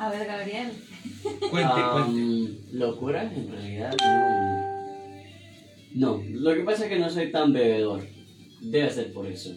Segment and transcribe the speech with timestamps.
[0.00, 0.72] A ver, Gabriel.
[1.50, 2.58] Cuente, Um, cuente.
[2.72, 4.70] Locuras, en realidad, no.
[5.92, 8.06] No, lo que pasa es que no soy tan bebedor.
[8.60, 9.50] Debe ser por eso.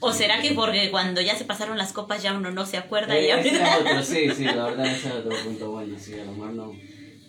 [0.00, 3.18] ¿O será que porque cuando ya se pasaron las copas ya uno no se acuerda
[3.18, 3.74] y Eh, ese ahorita...
[3.76, 6.52] es otro, sí, sí, la verdad ese es otro punto bueno, sí, a lo mejor
[6.52, 6.72] no.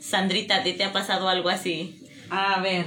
[0.02, 2.02] Sandrita, ¿a ti te ha pasado algo así?
[2.30, 2.86] A ver,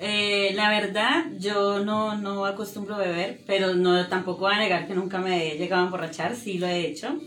[0.00, 4.94] eh, la verdad, yo no, no acostumbro beber, pero no tampoco voy a negar que
[4.94, 7.18] nunca me he llegado a emborrachar, sí lo he hecho.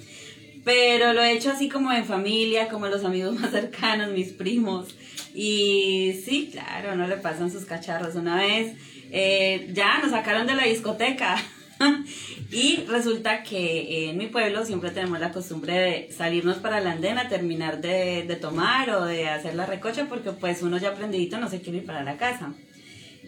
[0.67, 4.89] Pero lo he hecho así como en familia, como los amigos más cercanos, mis primos.
[5.33, 8.15] Y sí, claro, no le pasan sus cacharros.
[8.15, 8.75] Una vez
[9.09, 11.37] eh, ya nos sacaron de la discoteca.
[12.51, 17.29] y resulta que en mi pueblo siempre tenemos la costumbre de salirnos para la andena,
[17.29, 21.61] terminar de, tomar o de hacer la recocha, porque pues uno ya aprendidito no se
[21.61, 22.53] quiere ir para la casa.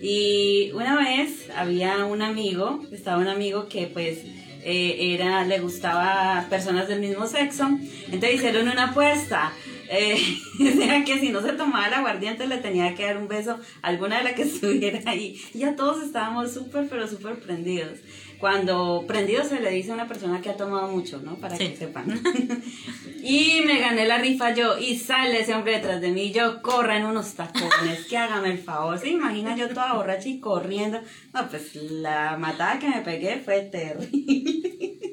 [0.02, 4.26] Y una vez había un amigo, estaba un amigo que pues
[4.64, 7.68] eh, era, le gustaba personas del mismo sexo,
[8.06, 9.54] entonces hicieron una apuesta.
[9.92, 10.18] Eh,
[11.06, 14.20] que si no se tomaba el aguardiente le tenía que dar un beso a alguna
[14.20, 15.42] de las que estuviera ahí.
[15.54, 18.00] Y ya todos estábamos súper, pero súper prendidos.
[18.40, 21.36] Cuando prendido se le dice a una persona que ha tomado mucho, ¿no?
[21.36, 21.68] Para Sí.
[21.70, 22.06] que sepan.
[23.24, 26.62] y me gané la rifa yo y sale ese hombre detrás de mí y yo
[26.62, 28.98] corra en unos tacones, que hágame el favor.
[28.98, 31.02] ¿Se imagina yo toda borracha y corriendo?
[31.34, 34.76] No, pues la matada que me pegué fue terrible.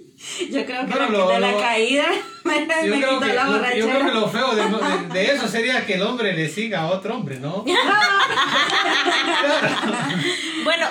[0.51, 2.05] Yo creo que Bueno, la, lo- de la lo- caída
[2.45, 3.79] me, Yo me creo, quitó que, la lo- borrachera.
[3.79, 6.81] yo creo que lo feo de, de- de eso sería que el hombre le siga
[6.83, 7.65] a otro hombre, ¿no?
[10.65, 10.87] Bueno,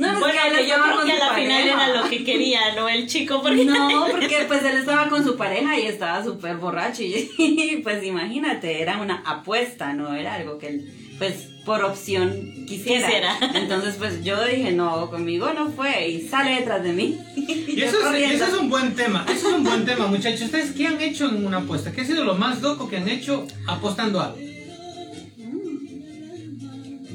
[0.00, 2.24] No, es bueno, que él que yo creo que a la final era lo que
[2.24, 2.88] quería, ¿no?
[2.88, 3.66] El chico, porque...
[3.66, 8.80] No, porque pues él estaba con su pareja y estaba súper borracho y pues imagínate,
[8.80, 13.06] era una apuesta, no era algo que él pues por opción quisiera.
[13.06, 13.38] Quisiera.
[13.54, 17.18] Entonces pues yo dije, no, conmigo no fue y sale detrás de mí.
[17.70, 20.42] Y eso, es, eso es un buen tema, eso es un buen tema, muchachos.
[20.42, 21.92] ¿Ustedes qué han hecho en una apuesta?
[21.92, 24.38] ¿Qué ha sido lo más loco que han hecho apostando algo?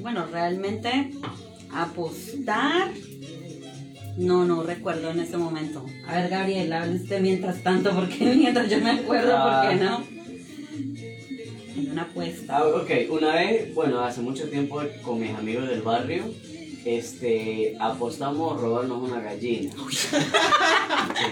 [0.02, 1.12] Bueno, realmente
[1.84, 2.92] apostar
[4.18, 5.86] no, no recuerdo en ese momento.
[6.08, 10.04] A ver, Gabriela, hable usted mientras tanto, porque mientras yo me acuerdo, ¿por qué no?
[11.76, 12.58] En una apuesta.
[12.58, 16.24] Ah, ok, una vez, bueno, hace mucho tiempo con mis amigos del barrio,
[16.86, 19.74] este, apostamos a robarnos una gallina.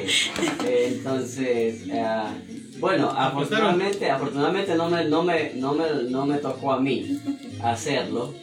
[0.09, 0.29] Sí.
[0.67, 2.33] Entonces, ah,
[2.79, 7.19] bueno, afortunadamente, afortunadamente no me, no, me, no, me, no me tocó a mí
[7.63, 8.33] hacerlo,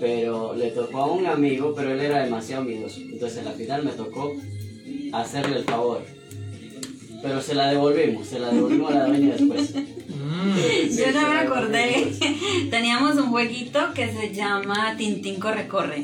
[0.00, 3.00] pero le tocó a un amigo, pero él era demasiado miedoso.
[3.00, 4.34] Entonces, al final me tocó
[5.12, 6.02] hacerle el favor.
[7.22, 9.74] Pero se la devolvimos, se la devolvimos a la dueña después.
[9.74, 10.54] Mm.
[10.56, 12.12] Sí, Yo no me la acordé.
[12.70, 15.98] Teníamos un jueguito que se llama Tintín Corre Corre.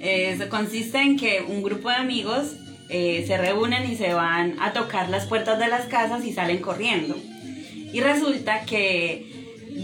[0.00, 2.54] Eh, Eso consiste en que un grupo de amigos
[2.88, 6.58] eh, se reúnen y se van a tocar las puertas de las casas y salen
[6.58, 7.16] corriendo.
[7.92, 9.31] Y resulta que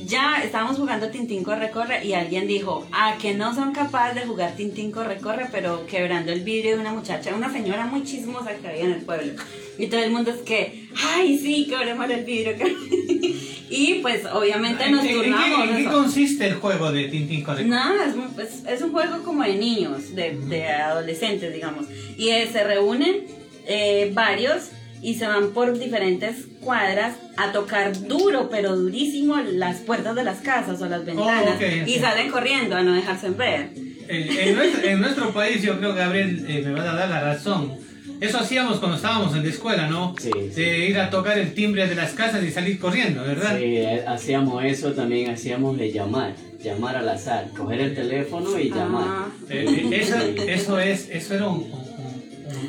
[0.08, 4.26] ya estábamos jugando Tintín Corre Corre y alguien dijo, ah, que no son capaces de
[4.26, 8.54] jugar Tintín Corre Corre, pero quebrando el vidrio de una muchacha, una señora muy chismosa
[8.56, 9.34] que había en el pueblo.
[9.78, 12.56] Y todo el mundo es que, ay, sí, quebremos el vidrio.
[13.70, 15.68] y pues obviamente ¿En, nos en- en qué, turnamos.
[15.70, 17.68] en qué consiste el juego de Tintín Correcto?
[17.74, 21.86] No, es, un- pues, es un juego como de niños, de, de adolescentes, digamos.
[22.16, 23.26] Y eh, se reúnen
[23.66, 24.70] eh, varios
[25.02, 30.38] y se van por diferentes cuadras a tocar duro, pero durísimo, las puertas de las
[30.38, 31.54] casas o las ventanas.
[31.56, 33.70] ok, y salen corriendo a no dejarse ver.
[34.08, 37.08] Eh, en, nuestro, en nuestro país, yo creo que Gabriel eh, me va a dar
[37.08, 37.72] la razón.
[38.20, 40.14] Eso hacíamos cuando estábamos en la escuela, ¿no?
[40.18, 40.60] Sí, sí.
[40.60, 43.56] De ir a tocar el timbre de las casas y salir corriendo, ¿verdad?
[43.58, 48.70] Sí, eh, hacíamos eso, también hacíamos de llamar, llamar al azar, coger el teléfono y
[48.70, 49.04] llamar.
[49.06, 50.16] Ah, Eh, eh, eso,
[50.48, 51.70] eso es, eso era un-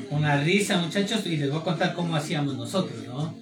[0.10, 3.34] una risa, muchachos, y les voy a contar cómo hacíamos nosotros, ¿no?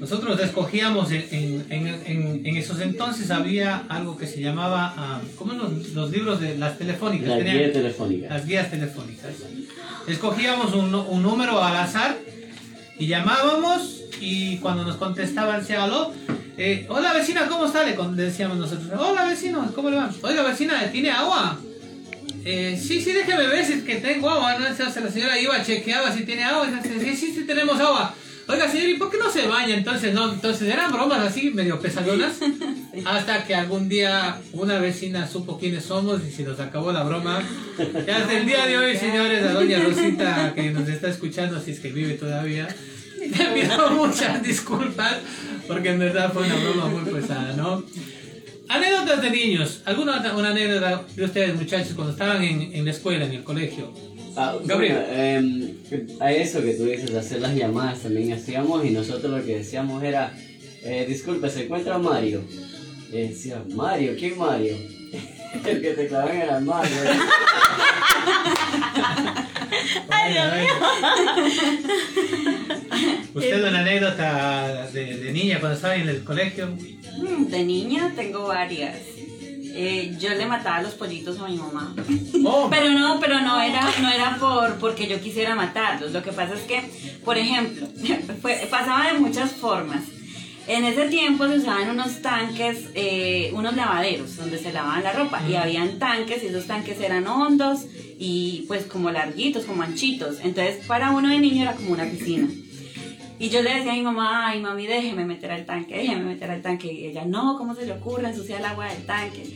[0.00, 5.88] Nosotros escogíamos en, en, en- esos entonces había algo que se llamaba, ah, ¿cómo los,
[5.92, 7.28] los libros de las telefónicas?
[7.28, 8.28] La Tenían- guía telefónica.
[8.28, 9.26] las guías telefónicas.
[10.06, 12.16] Escogíamos un, un número al azar
[12.98, 16.12] y llamábamos y cuando nos contestaban, se aló,
[16.56, 17.84] eh, hola vecina, ¿cómo está?
[17.84, 20.10] Le decíamos nosotros, hola vecino, ¿cómo le va?
[20.22, 21.58] Oiga vecina, ¿tiene agua?
[22.44, 24.66] Eh, sí, sí, déjeme ver si es que tengo agua, ¿no?
[24.68, 28.14] La señora iba, chequeaba si tiene agua, sí, sí, sí, tenemos agua.
[28.50, 29.74] Oiga, señor, ¿y por qué no se baña?
[29.74, 32.36] Entonces, no, entonces eran bromas así, medio pesadonas,
[33.04, 37.42] hasta que algún día una vecina supo quiénes somos y se nos acabó la broma.
[37.78, 41.72] Y hasta el día de hoy, señores, a doña Rosita, que nos está escuchando, si
[41.72, 42.66] es que vive todavía,
[43.20, 45.18] le pido muchas disculpas,
[45.66, 47.84] porque en verdad fue una broma muy pesada, ¿no?
[48.68, 49.82] Anécdotas de niños.
[49.84, 53.92] ¿Alguna una anécdota de ustedes, muchachos, cuando estaban en, en la escuela, en el colegio?
[54.36, 55.04] Ah, Gabriel.
[55.08, 59.44] bueno, em, a eso que tú dices, hacer las llamadas también hacíamos y nosotros lo
[59.44, 60.32] que decíamos era,
[60.84, 62.42] eh, disculpe, ¿se encuentra Mario?
[63.10, 64.76] Y decía, Mario, ¿quién Mario?
[65.64, 66.96] el que te clavó en el armario.
[70.10, 70.46] Ay, Dios
[73.34, 76.66] ¿Usted una anécdota de, de niña cuando estaba en el colegio?
[76.68, 78.96] Mm, De niña tengo varias.
[79.80, 81.94] Eh, yo le mataba los pollitos a mi mamá.
[82.44, 86.10] Oh, Pero no, pero no era, no era por porque yo quisiera matarlos.
[86.12, 86.82] Lo que pasa es que,
[87.24, 87.86] por ejemplo,
[88.42, 90.02] fue- pasaba de muchas formas.
[90.68, 95.42] En ese tiempo se usaban unos tanques, eh, unos lavaderos donde se lavaban la ropa
[95.48, 97.86] y habían tanques y esos tanques eran hondos
[98.18, 100.40] y pues como larguitos, como anchitos.
[100.42, 102.48] Entonces para uno de niño era como una piscina.
[103.38, 106.50] Y yo le decía a mi mamá, ay mami, déjeme meter al tanque, déjeme meter
[106.50, 106.92] al tanque.
[106.92, 109.46] Y ella, no, ¿cómo se le ocurre ensuciar el agua del tanque?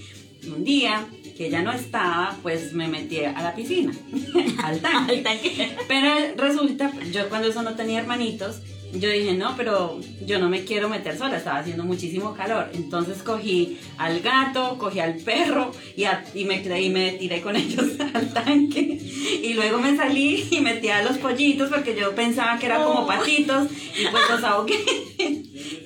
[0.43, 1.05] Y un día
[1.37, 3.93] que ella no estaba, pues me metí a la piscina,
[4.65, 5.13] al tanque.
[5.17, 5.77] Al tanque.
[5.87, 6.09] Pero
[6.39, 8.63] resulta, yo cuando eso no tenía hermanitos,
[8.93, 12.71] yo dije, no, pero yo no me quiero meter sola, estaba haciendo muchísimo calor.
[12.75, 17.57] Entonces cogí al gato, cogí al perro y, a- y, me, y me tiré con
[17.57, 19.01] ellos al tanque.
[19.43, 23.07] Y luego me salí y metí a los pollitos porque yo pensaba que eran como
[23.07, 23.69] patitos
[23.99, 24.79] y pues los ahogué.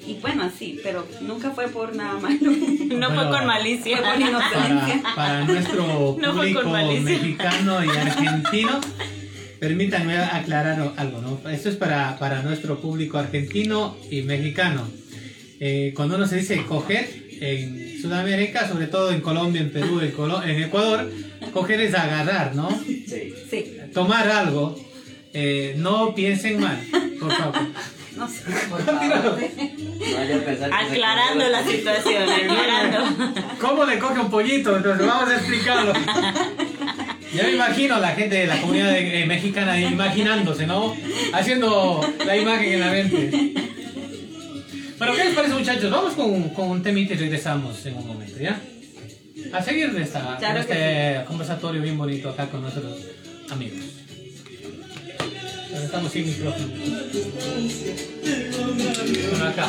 [0.07, 2.39] Y bueno, así, pero nunca fue por nada malo.
[2.97, 3.99] No fue con malicia.
[3.99, 5.03] Fue por inocencia.
[5.03, 7.03] para, para nuestro No fue con público malicia.
[7.19, 8.81] mexicano y argentino,
[9.59, 11.51] permítanme aclarar algo, ¿no?
[11.51, 14.89] Esto es para, para nuestro público argentino y mexicano.
[15.61, 17.09] Eh, cuando uno se dice coger
[17.41, 21.11] en Sudamérica, sobre todo en Colombia, en Perú, en, Colo- en Ecuador,
[21.53, 22.69] coger es agarrar, ¿no?
[22.87, 23.35] Sí.
[23.51, 24.79] Sí, Tomar algo.
[25.33, 26.79] Eh, no piensen mal,
[27.21, 27.57] por favor.
[28.17, 28.43] no sé.
[28.71, 29.39] Por favor.
[30.73, 33.35] Aclarando la situación, aclarando.
[33.61, 34.77] ¿Cómo le coge un pollito?
[34.77, 35.93] Entonces vamos a explicarlo.
[37.35, 40.97] Ya me imagino a la gente de la comunidad eh, mexicana imaginándose, ¿no?
[41.33, 43.53] Haciendo la imagen en la mente.
[44.99, 45.91] Bueno, ¿qué les parece muchachos?
[45.91, 48.61] Vamos con, con un temita y regresamos en un momento, ¿ya?
[49.53, 52.99] A seguir de esta, Claro de este conversatorio bien bonito acá con nuestros
[53.51, 53.85] amigos.
[55.71, 56.69] Pero estamos sin micrófono.
[59.31, 59.69] Bueno, acá.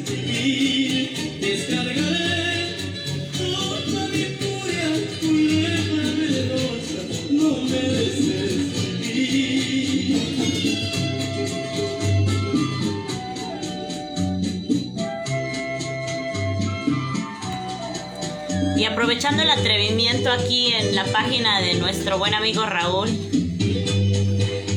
[19.21, 23.07] aprovechando el atrevimiento aquí en la página de nuestro buen amigo Raúl,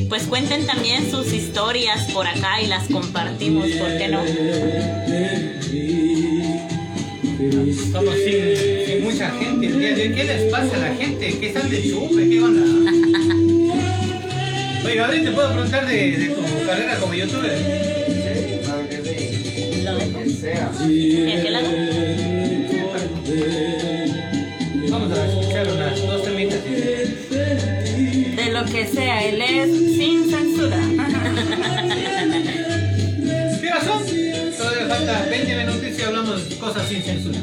[0.07, 4.23] pues cuenten también sus historias por acá y las compartimos, ¿por qué no?
[7.69, 8.35] Estamos sin,
[8.85, 9.67] sin mucha gente.
[10.13, 11.39] ¿Qué les pasa a la gente?
[11.39, 12.29] ¿Qué están de chupe?
[12.29, 12.91] ¿Qué onda?
[14.85, 17.57] Oye, Gabriel, ¿te puedo preguntar de, de tu carrera como youtuber?
[17.57, 19.81] Sí, claro que sí.
[19.81, 19.97] Lo.
[19.97, 20.69] Quien sea.
[20.69, 21.69] ¿De aquel lado?
[25.63, 26.61] Unas dos temitas.
[26.65, 30.77] De lo que sea, él es sin censura.
[33.61, 34.03] ¿Qué razón?
[34.57, 37.39] Todavía falta 20 minutos y hablamos cosas sin censura.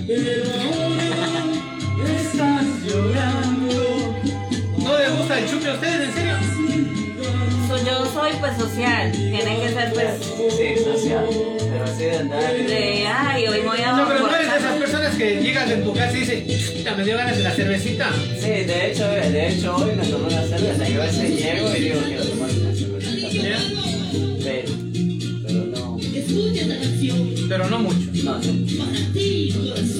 [4.76, 6.51] ¿No les gusta el chupe a ustedes, en serio?
[7.72, 10.08] So, yo soy pues social, tiene que ser pues
[10.54, 11.24] Sí, social.
[11.58, 12.52] Pero así de andar.
[12.54, 15.82] de, ay, hoy voy a No, pero no eres de esas personas que llegas en
[15.82, 18.10] tu casa y dices, "Chuta, me dio ganas de la cervecita.
[18.38, 20.86] Sí, de hecho, de hecho hoy me tomé una cerveza.
[20.86, 22.24] Yo a veces llego y digo quiero
[27.48, 27.98] Pero no mucho.
[28.24, 28.42] No, no.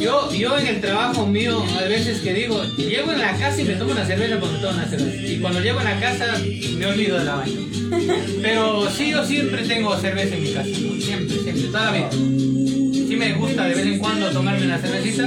[0.01, 3.65] Yo, yo en el trabajo mío, a veces que digo, llego en la casa y
[3.65, 5.33] me tomo una cerveza cuando tomo una cerveza.
[5.33, 6.39] Y cuando llego a la casa,
[6.77, 7.61] me olvido de la vaina.
[8.43, 10.69] Pero sí, yo siempre tengo cerveza en mi casa.
[10.69, 12.11] Siempre, siempre, toda la vida.
[12.11, 15.25] Sí me gusta de vez en cuando tomarme una cervecita.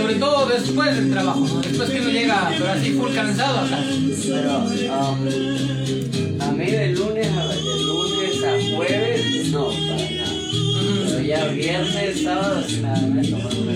[0.00, 1.60] Sobre todo después del trabajo, ¿no?
[1.60, 3.78] Después que uno llega, pero así full cansado acá.
[4.26, 9.70] Pero um, a mí de lunes a, de lunes a jueves, no,
[11.38, 13.72] ya viernes, sábado, nada más tomar una.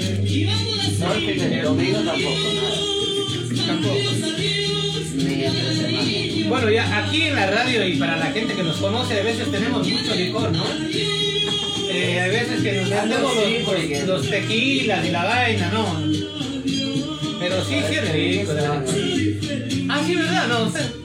[0.98, 3.66] No, el domingo tampoco, nada.
[3.66, 3.98] Tampoco.
[5.14, 6.48] Ni entre semana.
[6.48, 9.50] Bueno, ya aquí en la radio y para la gente que nos conoce, a veces
[9.50, 10.64] tenemos mucho licor, ¿no?
[11.94, 16.02] Eh, hay veces que nos vendemos los, porque- los tequilas y la vaina, ¿no?
[17.40, 18.52] Pero sí, sí es rico.
[19.88, 20.48] Ah, sí, ¿verdad?
[20.48, 21.01] No, usted.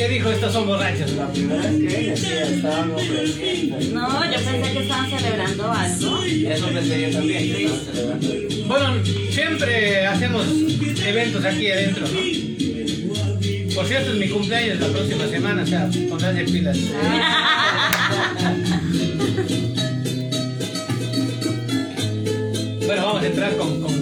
[0.00, 0.30] ¿Qué dijo?
[0.30, 1.12] Estos son borrachos.
[1.12, 3.76] La primera vez que sí, estaban ofreciendo.
[3.92, 6.22] No, yo pensé que estaban celebrando algo.
[6.24, 8.66] Eso pensé yo también, que estaban celebrando.
[8.66, 10.46] Bueno, siempre hacemos
[11.04, 13.74] eventos aquí adentro, ¿no?
[13.74, 16.78] Por cierto, es mi cumpleaños la próxima semana, o sea, pónganse pilas.
[22.86, 23.99] Bueno, vamos a entrar con, con, con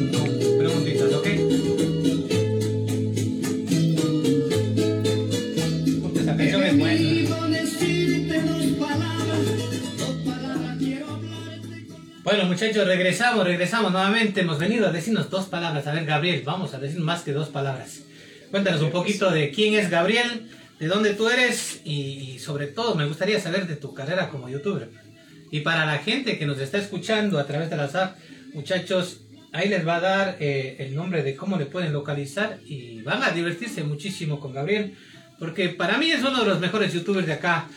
[12.29, 14.43] Bueno, muchachos, regresamos, regresamos nuevamente.
[14.43, 15.87] Hemos venido a decirnos dos palabras.
[15.87, 18.03] A ver, Gabriel, vamos a decir más que dos palabras.
[18.51, 20.47] Cuéntanos un poquito de quién es Gabriel,
[20.79, 24.51] de dónde tú eres y, y sobre todo me gustaría saber de tu carrera como
[24.51, 24.91] youtuber.
[25.51, 28.19] Y para la gente que nos está escuchando a través de la SAP,
[28.53, 29.23] muchachos,
[29.55, 33.23] ahí les va a dar eh, el nombre de cómo le pueden localizar y van
[33.23, 34.99] a divertirse muchísimo con Gabriel,
[35.39, 37.69] porque para mí es uno de los mejores youtubers de acá,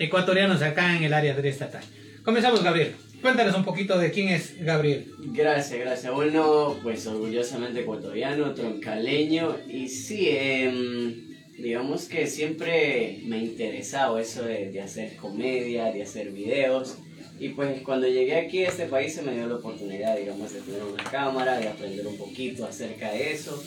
[0.00, 1.84] ecuatorianos acá en el área de estatal.
[2.24, 2.96] Comenzamos, Gabriel.
[3.20, 5.12] Cuéntanos un poquito de quién es Gabriel.
[5.18, 6.12] Gracias, gracias.
[6.12, 14.42] Bueno, pues orgullosamente ecuatoriano, troncaleño y sí, em, digamos que siempre me ha interesado eso
[14.42, 16.96] de, de hacer comedia, de hacer videos.
[17.38, 20.60] Y pues cuando llegué aquí a este país se me dio la oportunidad, digamos, de
[20.60, 23.62] tener una cámara, de aprender un poquito acerca de eso.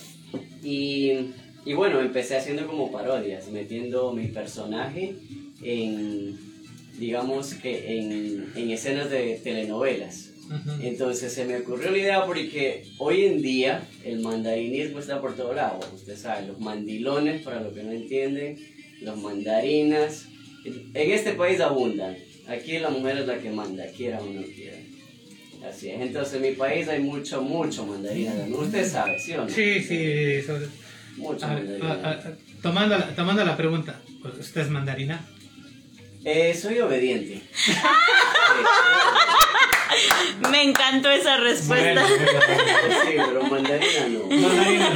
[0.64, 1.12] Y,
[1.64, 5.16] y bueno, empecé haciendo como parodias, metiendo mi personaje
[5.62, 6.53] en,
[6.98, 10.30] digamos que en, en escenas de telenovelas.
[10.82, 15.54] Entonces se me ocurrió la idea porque hoy en día el mandarinismo está por todo
[15.54, 15.80] lado.
[15.96, 18.58] Usted sabe, los mandilones, para los que no entienden,
[19.02, 20.26] los mandarinas.
[20.66, 22.16] En este país abundan.
[22.48, 24.78] Aquí la mujer es la que manda, quiera o no quiera.
[25.68, 26.02] Así es.
[26.02, 28.34] Entonces en mi país hay mucho, mucho mandarina.
[28.52, 29.50] Usted sabe, ¿sí o no?
[29.50, 30.68] Sí, sí, sobre-
[31.18, 31.94] Mucho a- mandarina.
[31.94, 34.02] a- a- tomando, la, tomando la pregunta,
[34.40, 35.26] ¿usted es mandarina?
[36.26, 37.42] Eh, soy obediente.
[40.50, 42.06] Me encantó esa respuesta.
[42.08, 44.26] sí, pero mandarina no.
[44.26, 44.90] Mandarina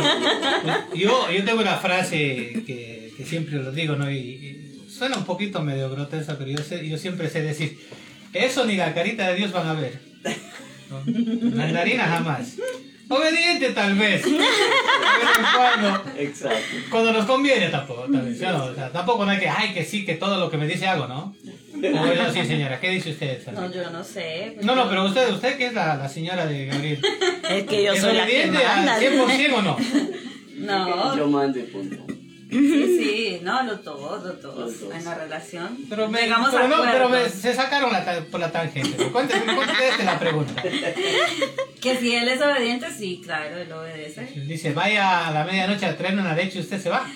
[0.64, 0.96] no.
[0.96, 4.10] Yo, yo tengo una frase que, que siempre lo digo, ¿no?
[4.10, 7.80] Y, y suena un poquito medio grotesca, pero yo, sé, yo siempre sé decir,
[8.34, 10.00] eso ni la carita de Dios van a ver.
[10.90, 11.02] ¿no?
[11.56, 12.56] Mandarina jamás.
[13.10, 14.24] Obediente tal vez.
[14.26, 14.42] De vez
[15.38, 16.04] en cuando.
[16.18, 16.58] Exacto.
[16.90, 18.66] Cuando nos conviene tampoco, tal vez, ¿sí o no?
[18.66, 20.88] O sea, tampoco no hay que, ay, que sí, que todo lo que me dice
[20.88, 21.36] hago, ¿no?
[21.78, 21.80] O
[22.14, 23.46] yo sí, señora, ¿qué dice usted?
[23.52, 24.54] No, yo no sé.
[24.56, 27.00] pues No, no, pero usted, usted que es la, la señora de Gabriel.
[27.50, 28.96] Es que yo ¿Es soy la que obediente manda.
[28.96, 29.78] al 100% o no?
[30.58, 31.98] No, Yo mando y punto.
[32.50, 34.58] Sí, sí, no, lo todos, lo todos.
[34.60, 34.94] Los dos.
[34.96, 35.78] En la relación.
[35.90, 39.08] Pero, me, Llegamos pero a no, pero me- se sacaron la por la tangente.
[39.10, 39.54] Cuénteme,
[39.90, 40.64] este la pregunta.
[41.82, 44.26] Que si él es obediente, sí, claro, él obedece.
[44.48, 47.08] Dice, vaya a la medianoche a traer una leche y usted se va.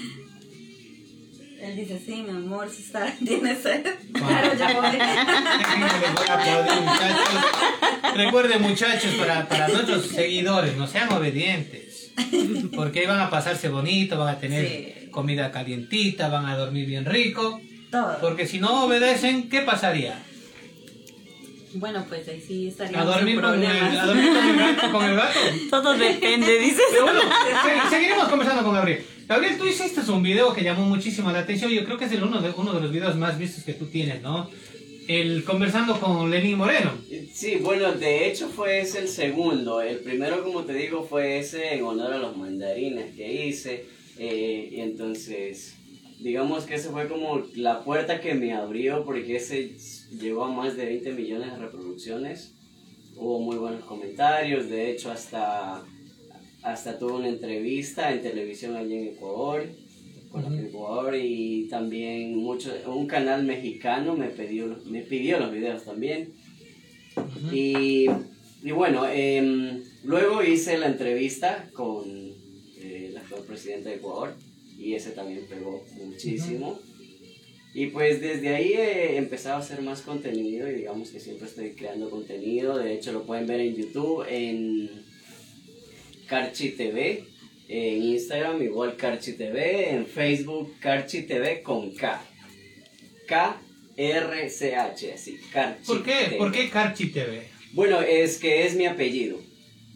[1.61, 3.85] Él dice, sí, mi amor, si está, tiene sed.
[4.13, 4.97] Claro, yo voy.
[6.29, 8.15] Aplaudir, muchachos.
[8.15, 12.11] Recuerden, muchachos, para, para nuestros seguidores, no sean obedientes.
[12.75, 15.00] Porque ahí van a pasarse bonito, van a tener Sí.
[15.11, 17.61] Comida calientita, van a dormir bien rico.
[17.91, 18.17] Todo.
[18.21, 20.23] Porque si no obedecen, ¿qué pasaría?
[21.73, 23.65] Bueno, pues ahí sí ¿A estaríamos dormir, con el.
[23.97, 24.91] ¿A dormir con el gato?
[24.91, 25.39] Con el gato?
[25.69, 26.81] Todo depende, dices.
[26.91, 29.05] Pero bueno, se- seguiremos conversando con Gabriel.
[29.27, 31.71] Gabriel, tú hiciste un video que llamó muchísimo la atención.
[31.71, 33.85] Yo creo que es el uno de, uno de los videos más vistos que tú
[33.85, 34.49] tienes, ¿no?
[35.07, 36.91] El conversando con Lenín Moreno.
[37.33, 39.81] Sí, bueno, de hecho fue ese el segundo.
[39.81, 43.85] El primero, como te digo, fue ese en honor a los mandarines que hice.
[44.23, 45.73] Eh, y entonces,
[46.19, 49.75] digamos que ese fue como la puerta que me abrió porque ese
[50.11, 52.53] llegó a más de 20 millones de reproducciones.
[53.15, 55.83] Hubo muy buenos comentarios, de hecho hasta,
[56.61, 59.65] hasta tuve una entrevista en televisión allí en Ecuador.
[60.29, 65.83] con de Ecuador y también mucho, un canal mexicano me pidió, me pidió los videos
[65.83, 66.31] también.
[67.51, 68.05] Y,
[68.63, 72.20] y bueno, em, luego hice la entrevista con
[73.51, 74.33] presidente de Ecuador
[74.77, 76.79] y ese también pegó muchísimo.
[77.73, 81.71] Y pues desde ahí he empezado a hacer más contenido y digamos que siempre estoy
[81.71, 82.77] creando contenido.
[82.77, 84.89] De hecho lo pueden ver en YouTube, en
[86.27, 87.23] Carchi TV,
[87.69, 92.25] en Instagram igual Carchi TV, en Facebook Carchi TV con K.
[93.27, 96.25] K-R-C-H, así, Carchi ¿Por qué?
[96.25, 96.37] TV.
[96.37, 97.47] ¿Por qué Carchi TV?
[97.71, 99.39] Bueno, es que es mi apellido.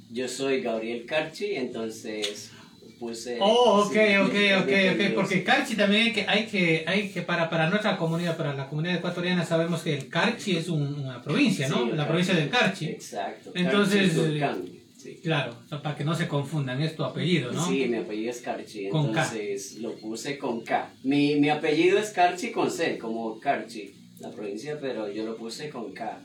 [0.10, 2.52] Yo soy Gabriel Carchi, entonces
[3.00, 3.38] puse...
[3.42, 5.14] Oh, ok, sí, ok, mi ok, ok.
[5.16, 8.68] Porque Carchi también hay que, hay que, hay que para, para nuestra comunidad, para la
[8.68, 11.75] comunidad ecuatoriana, sabemos que el Carchi es un- una provincia, ¿no?
[11.86, 12.08] Sí, la Carchi.
[12.08, 12.86] provincia del Carchi.
[12.88, 13.52] Exacto.
[13.56, 14.82] Entonces, Carchi.
[14.98, 15.20] Sí.
[15.22, 17.68] Claro, o sea, para que no se confundan, es tu apellido, ¿no?
[17.68, 19.22] Sí, mi apellido es Carchi, Con K.
[19.22, 20.90] entonces lo puse con K.
[21.04, 25.70] Mi, mi apellido es Carchi con C, como Carchi, la provincia, pero yo lo puse
[25.70, 26.20] con K,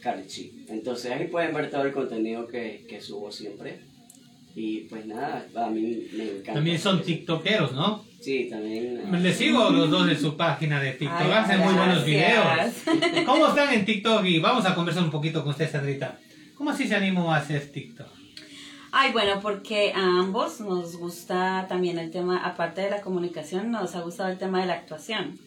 [0.00, 0.64] Carchi.
[0.68, 3.80] Entonces ahí pueden ver todo el contenido que, que subo siempre.
[4.56, 6.54] Y pues nada, a mí me encanta.
[6.54, 8.04] También son tiktokeros, ¿no?
[8.20, 9.02] Sí, también.
[9.22, 12.86] Les sigo los dos en su página de TikTok, Ay, hacen muy buenos gracias.
[12.86, 13.26] videos.
[13.26, 14.24] ¿Cómo están en TikTok?
[14.24, 16.18] Y vamos a conversar un poquito con usted, Sandrita.
[16.56, 18.06] ¿Cómo así se animó a hacer TikTok?
[18.92, 23.96] Ay, bueno, porque a ambos nos gusta también el tema, aparte de la comunicación, nos
[23.96, 25.38] ha gustado el tema de la actuación.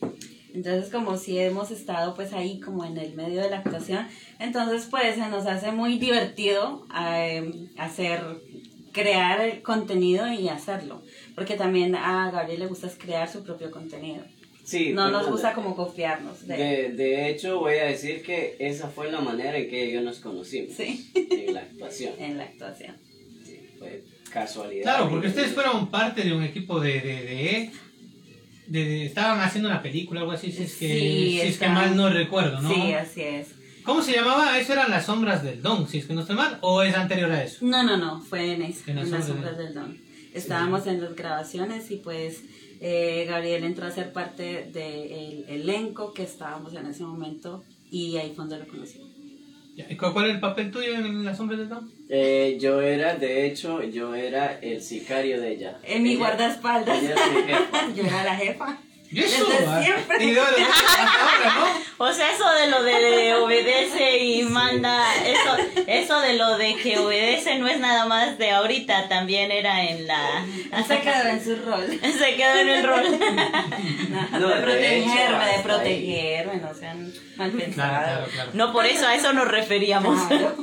[0.54, 4.08] Entonces, como si hemos estado pues ahí como en el medio de la actuación,
[4.40, 8.22] entonces pues se nos hace muy divertido eh, hacer,
[9.02, 11.02] crear el contenido y hacerlo.
[11.36, 14.24] Porque también a Gabriel le gusta crear su propio contenido.
[14.64, 16.46] Sí, No nos pues, gusta como confiarnos.
[16.46, 20.04] de- De, de hecho, voy a decir que esa fue la manera en que ellos
[20.04, 20.74] nos conocimos.
[20.76, 21.10] Sí.
[21.16, 22.14] En la actuación.
[22.20, 22.96] en la actuación.
[23.46, 24.84] Sí, fue casualidad.
[24.84, 26.94] Claro, porque ustedes fueron parte de un equipo de...
[27.00, 27.72] de, de-
[28.68, 31.70] de- de- estaban haciendo una película, algo así, si es que, Sí, si es que
[31.70, 32.74] mal no recuerdo, ¿no?
[32.74, 33.48] Sí, así es.
[33.88, 34.60] ¿Cómo se llamaba?
[34.60, 36.58] ¿Eso eran las sombras del Don, si es que no estoy mal?
[36.60, 37.66] ¿O es anterior a eso?
[37.66, 39.98] No, no, no, fue en, esa, En en, las sombras sombras del don.
[40.34, 42.44] Estábamos en las grabaciones y pues
[42.82, 48.34] eh, Gabriel entró a ser parte del elenco que estábamos en ese momento y ahí
[48.36, 49.00] fue donde lo conocí.
[49.78, 51.90] Ya, ¿y ¿Cuál cuál era el papel tuyo en las sombras del Don?
[52.10, 55.80] Eh, yo era, de hecho, yo era el sicario de ella.
[55.84, 57.02] En mi Ella- guardaespaldas.
[57.02, 57.94] ella era mi jefa.
[57.96, 58.80] Yo era la jefa.
[59.12, 59.46] ¿Y eso?
[59.46, 59.82] Desde ah?
[59.84, 60.24] siempre.
[60.24, 61.88] Y de ahora- hasta ahora, ¿no?
[62.00, 66.76] O sea, eso de lo de, de obedece y manda, eso, eso de lo de
[66.76, 70.46] que obedece no es nada más de ahorita, también era en la...
[70.88, 72.00] Se quedó en su rol.
[72.00, 73.20] Se quedó en el rol.
[74.32, 78.04] No, de de protegerme, de protegerme, no sean mal Claro, pensados.
[78.04, 78.52] claro, claro.
[78.54, 80.20] No, por eso a eso nos referíamos.
[80.28, 80.56] Claro.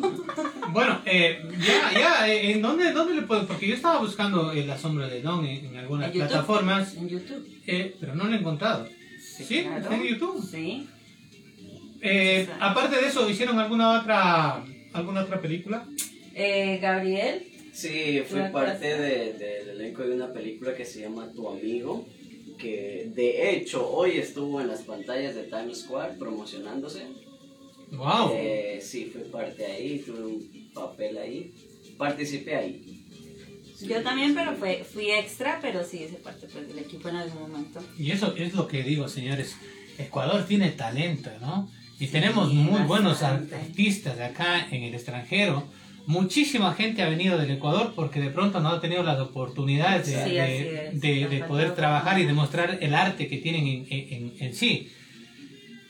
[0.72, 3.46] Bueno, eh, ya, ya, eh, ¿en dónde, dónde le puedo?
[3.46, 6.28] Porque yo estaba buscando eh, la sombra de Don en, en algunas En YouTube.
[6.28, 7.48] plataformas, En YouTube.
[7.66, 8.88] eh, pero no lo he encontrado.
[9.20, 9.62] ¿Sí?
[9.62, 9.82] claro.
[9.82, 10.44] ¿Está en YouTube?
[10.44, 10.88] Sí.
[12.00, 14.62] Eh, aparte de eso, ¿hicieron alguna otra,
[14.92, 15.86] alguna otra película?
[16.34, 17.46] Eh, Gabriel.
[17.72, 22.06] Sí, fui parte de- del elenco de una película que se llama Tu Amigo,
[22.58, 27.06] que de hecho hoy estuvo en las pantallas de Times Square promocionándose.
[27.92, 28.30] ¡Wow!
[28.32, 31.52] Eh, sí, fui parte ahí, tuve un papel ahí,
[31.96, 33.00] participé ahí.
[33.80, 37.42] Yo también, pero fue, fui extra, pero sí hice parte pues, del equipo en algún
[37.50, 37.80] momento.
[37.98, 39.56] Y eso es lo que digo, señores.
[39.98, 41.68] Ecuador tiene talento, ¿no?
[41.98, 45.64] Y tenemos muy buenos artistas de acá en el extranjero.
[46.06, 50.92] Muchísima gente ha venido del Ecuador porque de pronto no ha tenido las oportunidades de,
[50.92, 54.90] Sí, de- poder trabajar y demostrar el arte que tienen en, en- en sí.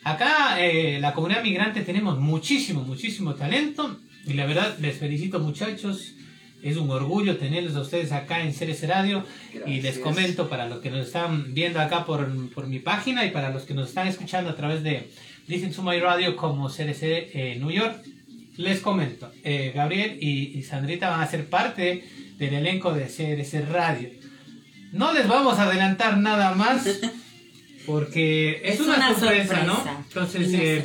[0.04, 3.98] Acá, eh, la comunidad migrante, tenemos muchísimo, muchísimo talento.
[4.26, 6.12] Y la verdad, les felicito, muchachos.
[6.62, 9.24] Es un orgullo tenerlos a ustedes acá en Ceres Radio.
[9.66, 13.30] Y les comento para los que nos están viendo acá por, por mi página y
[13.30, 15.08] para los que nos están escuchando a través de
[15.46, 18.02] Listen to My Radio como CDC eh, New York,
[18.56, 22.04] les comento, eh, Gabriel y, y Sandrita van a ser parte
[22.38, 24.10] del elenco de CDC Radio.
[24.92, 26.86] No les vamos a adelantar nada más
[27.86, 29.82] porque es, una, sorpresa, ¿no?
[30.08, 30.84] Entonces, no eh.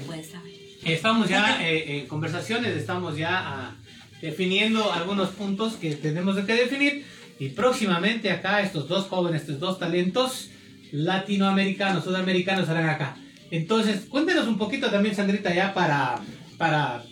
[0.86, 3.76] Estamos ya eh, en conversaciones, estamos ya ah,
[4.22, 7.06] definiendo algunos puntos que tenemos que definir
[7.40, 10.50] y próximamente acá estos dos jóvenes, estos dos talentos
[10.92, 13.16] latinoamericanos, sudamericanos estarán acá.
[13.52, 16.20] Entonces, cuéntenos un poquito también, Sandrita, ya para,
[16.58, 17.04] para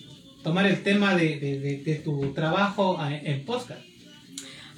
[0.47, 3.81] tomar el tema de, de- de- de tu trabajo ah, en podcast.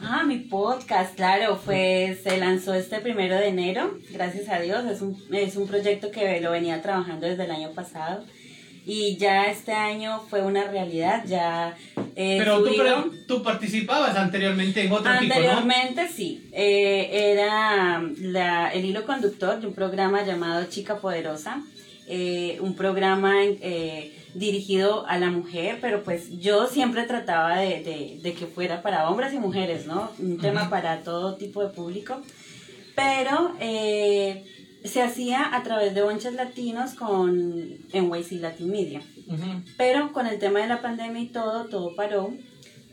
[0.01, 5.01] Ah, mi podcast, claro, fue, se lanzó este primero de enero, gracias a Dios, es
[5.01, 8.23] un, es un proyecto que lo venía trabajando desde el año pasado
[8.85, 11.75] y ya este año fue una realidad, ya
[12.15, 15.33] eh, Pero tú, pre- tú participabas anteriormente en otro tipo, ¿no?
[15.35, 21.61] Anteriormente sí, eh, era la- el hilo conductor de un programa llamado Chica Poderosa,
[22.07, 28.19] eh, un programa eh, dirigido a la mujer, pero pues yo siempre trataba de, de-
[28.21, 30.11] de que fuera para hombres y mujeres, ¿no?
[30.19, 32.21] Un tema para todo tipo de público,
[32.95, 34.45] pero eh,
[34.83, 37.35] se hacía a través de bonches latinos con
[37.93, 39.01] NYC Latin Media.
[39.77, 42.33] Pero con el tema de la pandemia y todo, todo paró.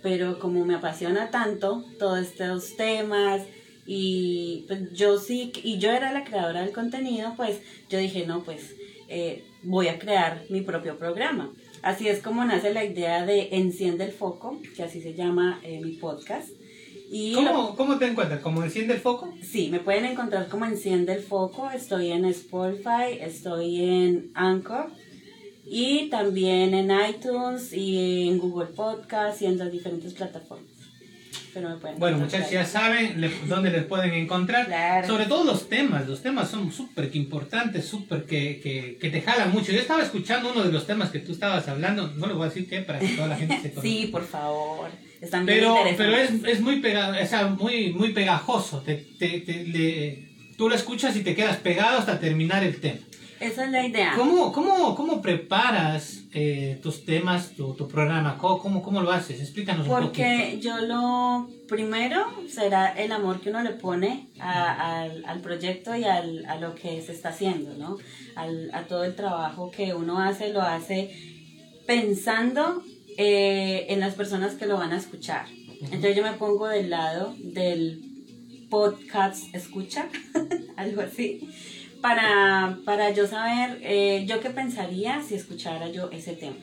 [0.03, 3.43] Pero como me apasiona tanto todos estos temas
[3.87, 8.43] y pues, yo sí, y yo era la creadora del contenido, pues yo dije, no,
[8.45, 8.75] pues
[9.09, 11.53] eh, voy a crear mi propio programa.
[11.83, 15.81] Así es como nace la idea de Enciende el Foco, que así se llama eh,
[15.85, 16.49] mi podcast.
[17.11, 18.41] Y lo- ¿Cómo, ¿Cómo te encuentras?
[18.41, 19.33] ¿Cómo enciende el foco?
[19.43, 21.71] Sí, me pueden encontrar como Enciende el Foco.
[21.71, 24.87] Estoy en Spotify, estoy en Anchor
[25.69, 30.71] Y también en iTunes y en Google Podcast y en las diferentes plataformas.
[31.57, 34.67] Pero me pueden Bueno, muchachos, ya saben le- dónde les pueden encontrar.
[34.67, 35.07] Claro.
[35.07, 36.07] Sobre todo los temas.
[36.07, 39.73] Los temas son súper que importantes, súper que, que, que te jalan mucho.
[39.73, 42.09] Yo estaba escuchando uno de los temas que tú estabas hablando.
[42.09, 43.81] No le voy a decir qué para que toda la gente se conozca.
[43.89, 44.91] Sí, por favor.
[45.19, 48.83] Están bien Pero, pero es, es muy, pega, o sea, muy, muy pegajoso.
[48.83, 52.99] Te, te- te- le- tú lo escuchas y te quedas pegado hasta terminar el tema.
[53.41, 54.15] Esa es la idea.
[54.17, 58.39] ¿Cómo, cómo, cómo preparas eh, tus temas, tu, tu programa?
[58.39, 59.41] ¿Cómo, cómo, cómo lo haces?
[59.41, 60.63] Explícanos un Porque poquito.
[60.69, 66.05] yo lo primero será el amor que uno le pone a- al, al proyecto y
[66.05, 67.97] al, a lo que se está haciendo, ¿no?
[68.37, 71.11] Al- a todo el trabajo que uno hace, lo hace
[71.87, 72.83] pensando
[73.19, 75.47] eh, en las personas que lo van a escuchar.
[75.83, 78.01] Entonces yo me pongo del lado del
[78.71, 80.09] podcast escucha,
[80.77, 81.49] algo así,
[82.07, 86.57] para, para yo saber, eh, yo qué pensaría si escuchara yo ese tema.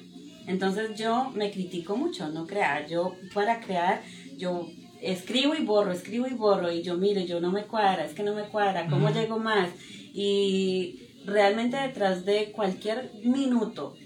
[0.47, 2.87] Entonces yo me critico mucho, no crear.
[2.87, 4.01] Yo para crear,
[4.37, 4.69] yo
[5.01, 8.23] escribo y borro, escribo y borro y yo mire, yo no me cuadra, es que
[8.23, 9.15] no me cuadra, ¿cómo Ujú.
[9.15, 9.69] llego más?
[10.13, 13.97] Y realmente detrás de cualquier minuto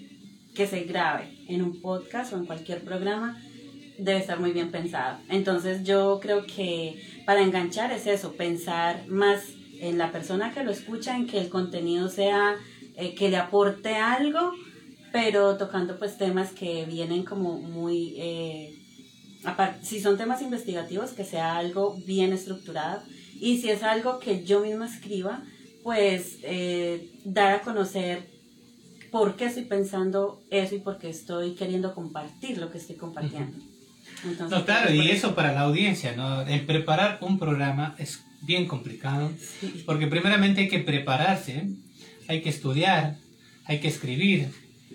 [0.55, 3.39] que se grabe en un podcast o en cualquier programa
[3.99, 5.19] debe estar muy bien pensado.
[5.29, 10.71] Entonces yo creo que para enganchar es eso, pensar más en la persona que lo
[10.71, 12.55] escucha, en que el contenido sea,
[12.95, 14.51] eh, que le aporte algo,
[15.11, 18.15] pero tocando pues temas que vienen como muy...
[18.17, 18.73] eh,
[19.81, 23.01] si son temas investigativos, que sea algo bien estructurado.
[23.39, 25.43] Y si es algo que yo misma escriba,
[25.83, 28.27] pues eh, dar a conocer
[29.11, 33.57] por qué estoy pensando eso y por qué estoy queriendo compartir lo que estoy compartiendo.
[34.25, 36.41] Entonces, No, claro, pues, y eso para la audiencia, ¿no?
[36.41, 39.83] El preparar un programa es bien complicado, Sí.
[39.85, 41.65] porque primeramente hay que prepararse,
[42.27, 43.17] hay que estudiar,
[43.65, 44.47] hay que escribir,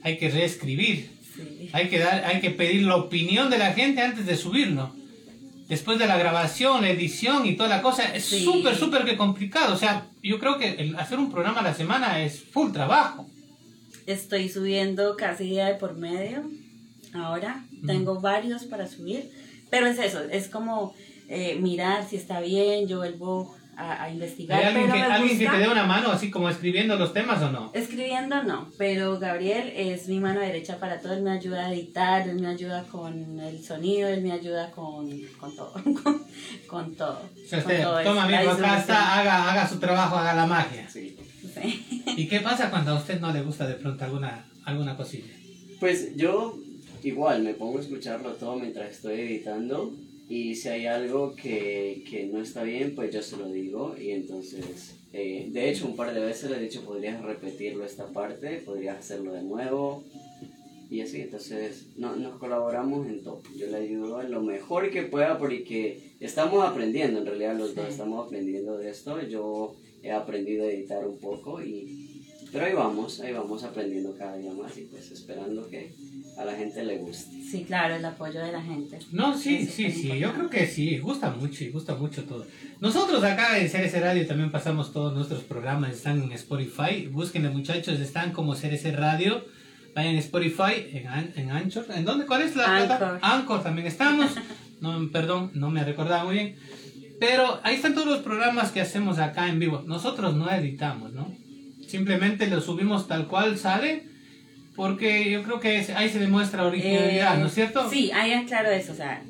[0.02, 1.70] hay que reescribir, Sí.
[1.72, 4.94] hay que, dar, hay que pedir la opinión de la gente antes de subirlo.
[5.68, 8.44] Después de la grabación, la edición y toda la cosa, es Sí.
[8.44, 9.74] súper, súper que complicado.
[9.74, 13.28] O sea, yo creo que el hacer un programa a la semana es full trabajo.
[14.06, 16.42] Estoy subiendo casi día de por medio.
[17.14, 19.30] Ahora tengo varios para subir.
[19.70, 20.94] Pero es eso, es como
[21.28, 24.58] eh, mirar si está bien, yo vuelvo a, a investigar.
[24.58, 27.50] ¿Hay alguien, pero que, alguien te dé una mano así como escribiendo los temas o
[27.50, 27.70] no?
[27.74, 32.28] Escribiendo no, pero Gabriel es mi mano derecha para todo, él me ayuda a editar,
[32.28, 36.22] él me ayuda con el sonido, él me ayuda con, con todo, con,
[36.66, 37.20] con todo.
[37.22, 38.74] O sea, con usted, todo toma, distribución.
[38.74, 40.88] está, haga, haga su trabajo, haga la magia.
[40.88, 41.16] Sí.
[41.54, 42.04] Sí.
[42.16, 45.32] ¿Y qué pasa cuando a usted no le gusta de pronto alguna, alguna cosilla?
[45.80, 46.56] Pues yo
[47.02, 49.92] igual me pongo a escucharlo todo mientras estoy editando
[50.28, 54.10] y si hay algo que, que no está bien, pues yo se lo digo y
[54.10, 58.62] entonces, eh, de hecho un par de veces le he dicho, podrías repetirlo esta parte,
[58.64, 60.04] podrías hacerlo de nuevo
[60.92, 63.42] y así, entonces no, nos colaboramos en todo.
[63.56, 67.88] Yo le ayudo en lo mejor que pueda porque estamos aprendiendo, en realidad los dos
[67.88, 72.26] estamos aprendiendo de esto, yo he aprendido a editar un poco y...
[72.52, 75.94] Pero ahí vamos, ahí vamos aprendiendo cada día más y pues esperando que
[76.36, 77.42] a la gente le guste.
[77.42, 78.98] Sí, claro, el apoyo de la gente.
[79.12, 82.46] No, sí, sí, sí, yo creo que sí, gusta mucho y gusta mucho todo.
[82.80, 88.00] Nosotros acá en CRC Radio también pasamos todos nuestros programas, están en Spotify, búsquenle muchachos,
[88.00, 89.44] están como CRC Radio,
[89.94, 92.24] vayan en Spotify, en, An- en Anchor, ¿en dónde?
[92.26, 92.86] ¿Cuál es la Anchor.
[92.98, 93.18] plataforma?
[93.34, 94.30] Anchor también estamos,
[94.80, 96.56] no, perdón, no me recordaba muy bien,
[97.20, 101.30] pero ahí están todos los programas que hacemos acá en vivo, nosotros no editamos, ¿no?
[101.86, 104.08] Simplemente lo subimos tal cual sale,
[104.76, 107.88] porque yo creo que es- ahí se demuestra originalidad, Eh, ¿no es cierto?
[107.90, 109.22] Sí, ahí aclaro eso, o sea,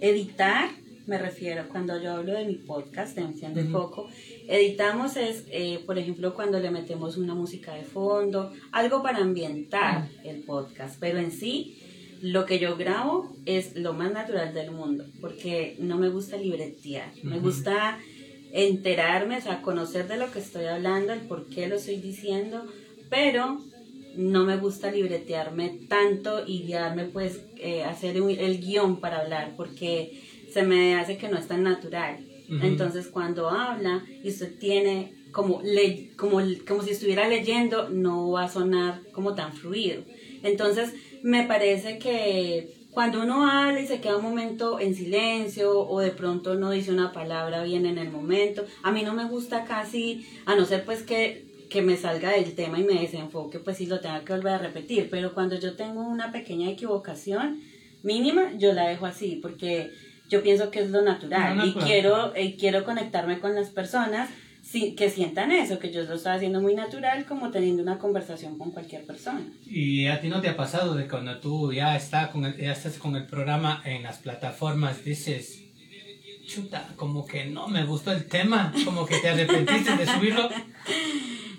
[0.00, 0.68] editar,
[1.06, 3.72] me refiero, cuando yo hablo de mi podcast, de Emisión de Ujú.
[3.72, 4.08] Foco,
[4.48, 10.08] editamos es, eh, por ejemplo, cuando le metemos una música de fondo, algo para ambientar
[10.24, 11.78] el podcast, pero en sí,
[12.22, 17.12] lo que yo grabo es lo más natural del mundo, porque no me gusta libretear,
[17.22, 17.98] me gusta
[18.52, 22.64] enterarme, o sea, conocer de lo que estoy hablando, el por qué lo estoy diciendo,
[23.10, 23.60] pero
[24.16, 29.54] no me gusta libretearme tanto y guiarme, pues, eh, hacer un- el guion para hablar,
[29.56, 30.12] porque
[30.46, 32.26] se me hace que no es tan natural.
[32.58, 38.44] Entonces, cuando habla y usted tiene como, le, como, como si estuviera leyendo, no va
[38.44, 40.04] a sonar como tan fluido.
[40.42, 46.00] Entonces, me parece que cuando uno habla y se queda un momento en silencio o
[46.00, 49.64] de pronto no dice una palabra bien en el momento, a mí no me gusta
[49.64, 53.76] casi, a no ser pues que, que me salga del tema y me desenfoque, pues
[53.78, 57.60] sí lo tenga que volver a repetir, pero cuando yo tengo una pequeña equivocación
[58.02, 59.90] mínima, yo la dejo así, porque
[60.28, 61.86] yo pienso que es lo natural, Lo y natural.
[61.88, 64.28] quiero, eh, quiero conectarme con las personas
[64.62, 68.58] sí, que sientan eso, que yo lo estaba haciendo muy natural, como teniendo una conversación
[68.58, 69.40] con cualquier persona.
[69.64, 72.72] ¿Y a ti no te ha pasado de cuando tú ya, está con el- ya
[72.72, 75.62] estás con el programa en las plataformas, dices,
[76.46, 80.48] chuta, como que no me gustó el tema, como que te arrepentiste de subirlo?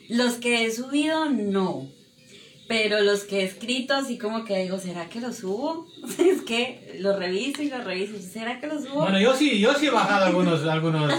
[0.10, 1.88] Los que he subido, no.
[2.68, 5.88] Pero los que he escrito, sí como que digo, ¿será que lo subo?
[6.20, 8.14] es que lo reviso y lo reviso.
[8.20, 9.02] ¿Será que lo subo?
[9.02, 11.14] Bueno, yo sí, yo sí he bajado algunos, algunos,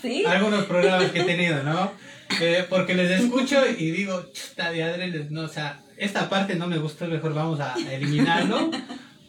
[0.00, 0.24] sí.
[0.24, 1.92] algunos programas que he tenido, ¿no?
[2.40, 6.66] Eh, porque les escucho y digo, chuta, de adrede, no, o sea, esta parte no
[6.66, 8.70] me gustó, mejor vamos a eliminarlo.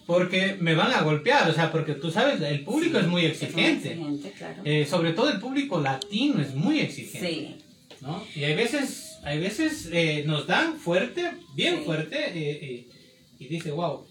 [0.06, 3.40] Porque me van a golpear, o sea, porque tú sabes, el público es muy Es
[3.42, 3.90] muy exigente.
[3.90, 4.62] exigente, claro.
[4.64, 7.28] Eh, sobre todo el público latino es muy exigente.
[7.28, 7.58] sí.
[8.02, 8.24] ¿No?
[8.36, 11.84] Y hay veces, hay veces eh, nos dan fuerte, bien Sí.
[11.86, 12.88] fuerte, eh, eh,
[13.38, 14.06] y dice, wow,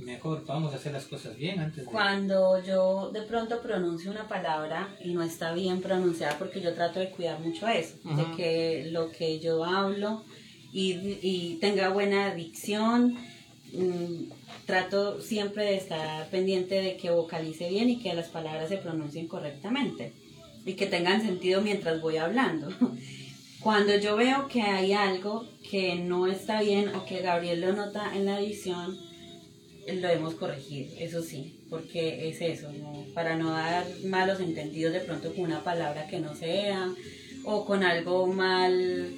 [0.00, 1.90] mejor vamos a hacer las cosas bien antes de...
[1.90, 7.00] Cuando yo de pronto pronuncio una palabra y no está bien pronunciada, porque yo trato
[7.00, 10.24] de cuidar mucho eso, de que lo que yo hablo
[10.74, 13.16] y, y tenga buena dicción,
[13.72, 14.30] mm,
[14.66, 19.26] trato siempre de estar pendiente de que vocalice bien y que las palabras se pronuncien
[19.26, 20.12] correctamente
[20.66, 22.68] y que tengan sentido mientras voy hablando.
[23.66, 28.14] Cuando yo veo que hay algo que no está bien o que Gabriel lo nota
[28.14, 28.96] en la edición,
[29.92, 33.04] lo hemos corregido, eso sí, porque es eso, ¿no?
[33.12, 36.90] para no dar malos entendidos de pronto con una palabra que no sea
[37.44, 39.10] o con algo mal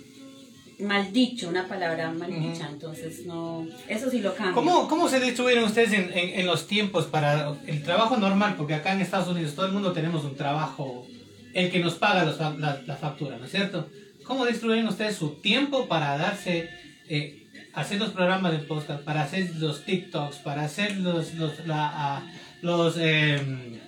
[0.78, 4.54] mal dicho, una palabra mal dicha, entonces no, eso sí lo cambio.
[4.54, 8.54] ¿Cómo, ¿Cómo se distribuyen ustedes en, en, en los tiempos para el trabajo normal?
[8.56, 11.06] Porque acá en Estados Unidos todo el mundo tenemos un trabajo,
[11.52, 13.90] el que nos paga los la, la factura, ¿no es cierto?
[14.28, 16.68] ¿Cómo distribuyen ustedes su tiempo para darse,
[17.08, 22.30] eh, hacer los programas de podcast, para hacer los TikToks, para hacer los, los, la,
[22.60, 23.78] los, em,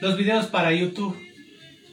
[0.00, 1.18] los videos para YouTube?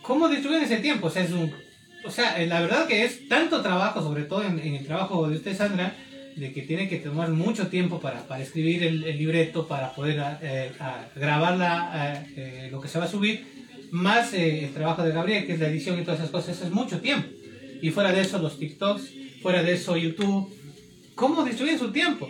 [0.04, 1.08] ¿Cómo distribuyen ese tiempo?
[1.08, 5.38] O sea, eh, la verdad que es tanto trabajo, sobre todo en, el trabajo de
[5.38, 5.95] usted, Sandra,
[6.36, 10.21] de que tiene que tomar mucho tiempo para, para escribir el, el libreto, para poder
[10.41, 10.71] eh,
[11.15, 13.61] grabar la, eh, eh, lo que se va a subir,
[13.91, 16.65] más eh, el trabajo de Gabriel, que es la edición y todas esas cosas, eso
[16.65, 17.27] es mucho tiempo.
[17.82, 20.49] Y fuera de eso, los TikToks, fuera de eso, YouTube.
[21.15, 22.27] ¿Cómo distribuyen su tiempo?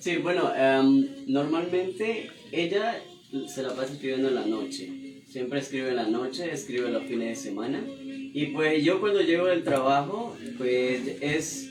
[0.00, 3.00] Sí, bueno, em, normalmente ella
[3.46, 5.22] se la pasa escribiendo en la noche.
[5.28, 7.82] Siempre escribe en la noche, escribe los fines de semana.
[8.00, 11.70] Y pues yo cuando llego del trabajo, pues es,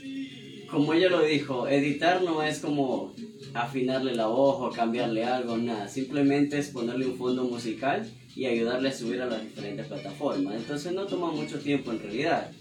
[0.70, 3.14] como ella lo dijo, editar no es como
[3.54, 5.88] afinarle la voz o cambiarle algo, nada.
[5.88, 8.08] Simplemente es ponerle un fondo musical
[8.38, 10.56] y ayudarle a subir a las diferentes plataformas.
[10.56, 12.52] Entonces no toma mucho tiempo en realidad.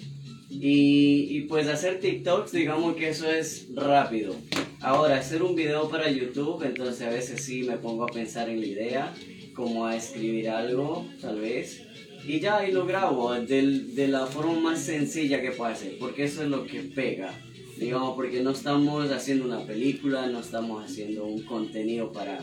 [0.48, 4.34] Y, y pues hacer TikToks, digamos que eso es rápido.
[4.80, 8.60] Ahora, hacer un video para YouTube, entonces a veces sí me pongo a pensar en
[8.60, 9.14] la idea,
[9.54, 11.82] como a escribir algo, tal vez.
[12.26, 16.24] Y ya ahí lo grabo del- de la forma más sencilla que pueda ser, porque
[16.24, 17.38] eso es lo que pega.
[17.78, 22.38] Digamos, porque no estamos haciendo una película, no estamos haciendo un contenido para...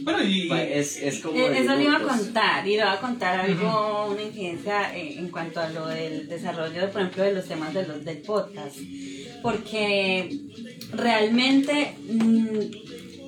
[0.00, 1.36] Bueno, y, pa- es, es como...
[1.38, 5.16] Eh, Eso le iba a contar, y le iba a contar algo, una incidencia eh,
[5.18, 8.76] en cuanto a lo del desarrollo, por ejemplo, de los temas de los, del podcast.
[9.42, 10.36] Porque
[10.92, 12.48] realmente mm,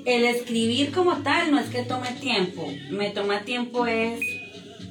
[0.06, 4.20] el escribir como tal no es que tome tiempo, me toma tiempo es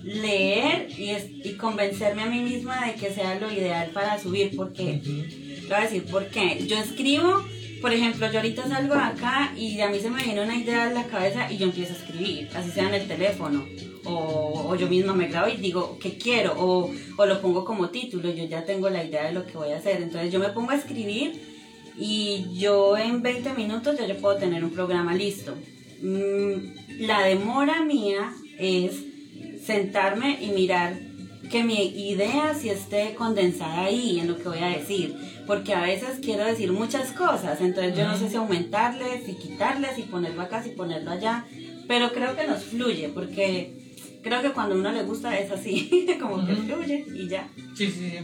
[0.04, 4.56] leer y, es- y convencerme a mí misma de que sea lo ideal para subir,
[4.56, 6.64] porque le voy a decir por qué.
[6.68, 7.44] Yo escribo,
[7.82, 10.96] por ejemplo, yo ahorita salgo acá y a mí se me viene una idea en
[10.96, 13.66] la cabeza y yo empiezo a escribir, así sea en el teléfono.
[14.06, 17.90] O, o yo misma me grabo y digo qué quiero, o, o lo pongo como
[17.90, 20.02] título, yo ya tengo la idea de lo que voy a hacer.
[20.02, 21.42] Entonces yo me pongo a escribir
[21.98, 25.56] y yo en 20 minutos ya yo puedo tener un programa listo.
[26.02, 29.04] Mm, la demora mía es
[29.66, 30.98] sentarme y mirar
[31.50, 35.82] que mi idea sí esté condensada ahí en lo que voy a decir, porque a
[35.82, 40.42] veces quiero decir muchas cosas, entonces yo no sé si aumentarles, si quitarles, si ponerlo
[40.42, 41.46] acá, si ponerlo allá,
[41.88, 43.74] pero creo que nos fluye, porque
[44.24, 46.64] creo que cuando a uno le gusta es así, como que Ujú.
[46.64, 47.48] fluye y ya.
[47.76, 48.18] Sí, sí, sí.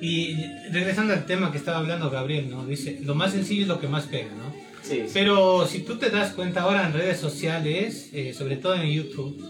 [0.00, 0.34] Y
[0.72, 2.66] regresando al tema que estaba hablando Gabriel, ¿no?
[2.66, 4.52] Dice, lo más sencillo es lo que más pega, ¿no?
[4.82, 5.10] Sí, sí.
[5.14, 9.40] Pero si tú te das cuenta ahora en redes sociales, eh, sobre todo en YouTube,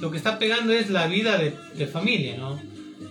[0.00, 2.60] lo que está pegando es la vida de, de familia, ¿no?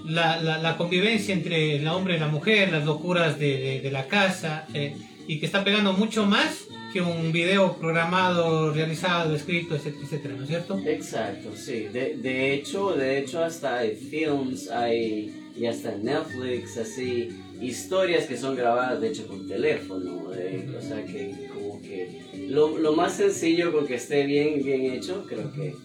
[0.06, 3.92] La, la, la convivencia entre el hombre y la mujer, las locuras de, de, de
[3.92, 4.96] la casa, eh,
[5.28, 10.50] y que está pegando mucho más que un video programado, realizado, escrito, etcétera, ¿no es
[10.50, 10.80] cierto?
[10.86, 11.88] Exacto, sí.
[11.94, 17.30] De, de hecho, de hecho hasta hay films, hay y hasta en Netflix, así
[17.62, 22.78] historias que son grabadas de hecho con teléfono, de- o sea que como que lo,
[22.78, 25.76] lo más sencillo con que esté bien bien hecho, creo que,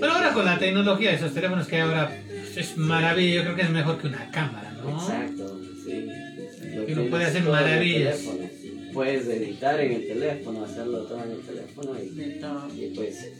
[0.00, 2.16] Pero ahora con la tecnología de esos teléfonos que hay ahora
[2.56, 4.90] es maravilla, yo creo que es mejor que una cámara, ¿no?
[4.98, 6.06] Exacto, sí.
[6.74, 8.16] Lo Y uno puede hacer todo en el maravillas.
[8.18, 8.50] teléfono.
[8.92, 12.66] Puedes editar en el teléfono, hacerlo todo en el teléfono y, De todo.
[12.76, 13.30] y pues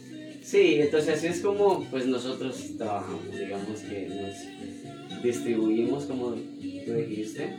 [0.43, 7.53] sí, entonces así es como pues nosotros trabajamos, digamos que nos distribuimos como tú dijiste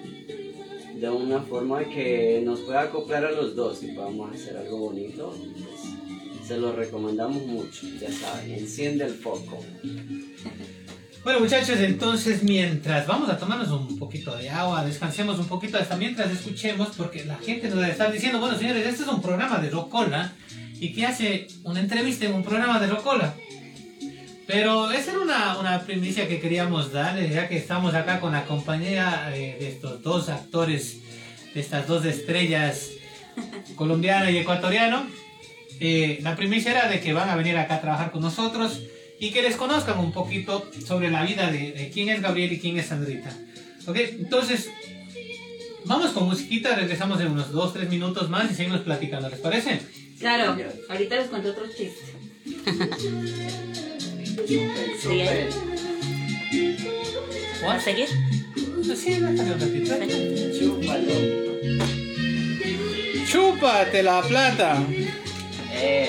[0.99, 5.35] de una forma que nos pueda acoplar a los dos y podamos hacer algo bonito,
[5.69, 5.72] pues
[6.53, 9.65] se lo recomendamos mucho, ya saben, enciende el foco.
[11.25, 15.97] Bueno muchachos, entonces mientras vamos a tomarnos un poquito de agua, descansemos un poquito hasta
[15.97, 19.71] mientras escuchemos, porque la gente nos está diciendo, bueno señores, este es un programa de
[19.71, 20.33] Rocola
[20.75, 23.35] y que hace una entrevista en un programa de Rocola.
[24.47, 28.45] Pero esa era una, una primicia que queríamos darles, ya que estamos acá con la
[28.45, 30.99] compañía eh, de estos dos actores,
[31.55, 32.91] de estas dos estrellas,
[33.77, 35.22] colombiano y ecuatoriano.
[35.85, 38.83] Eh, la primicia era de que van a venir acá a trabajar con nosotros
[39.19, 42.61] y que les conozcan un poquito sobre la vida de, de quién es Gabriel y
[42.61, 43.31] quién es Sandrita.
[43.89, 44.71] Ok, entonces
[45.85, 49.81] vamos con musiquita, regresamos en unos 2-3 minutos más y seguimos platicando, ¿les parece?
[50.21, 50.57] Claro,
[50.89, 52.13] ahorita les cuento otro chiste.
[55.01, 55.23] Sí.
[57.61, 58.07] ¿Puedo seguir?
[58.97, 59.95] Sí, déjame un ratito.
[60.61, 61.43] Chúpalo.
[63.29, 64.87] ¡Chúpate la plata!
[65.85, 66.09] Eh.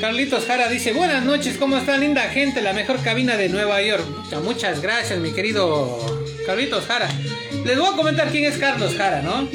[0.00, 2.60] Carlitos Jara dice, buenas noches, ¿cómo está linda gente?
[2.60, 4.04] La mejor cabina de Nueva York.
[4.08, 6.00] Muchas, muchas gracias, mi querido
[6.44, 7.08] Carlitos Jara.
[7.64, 9.48] Les voy a comentar quién es Carlos Jara, ¿no?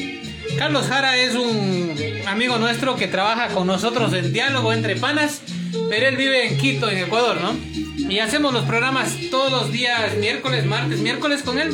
[0.57, 1.93] Carlos Jara es un
[2.27, 5.41] amigo nuestro que trabaja con nosotros en Diálogo Entre Panas,
[5.89, 7.53] pero él vive en Quito, en Ecuador, ¿no?
[8.09, 11.71] Y hacemos los programas todos los días, miércoles, martes, miércoles con él,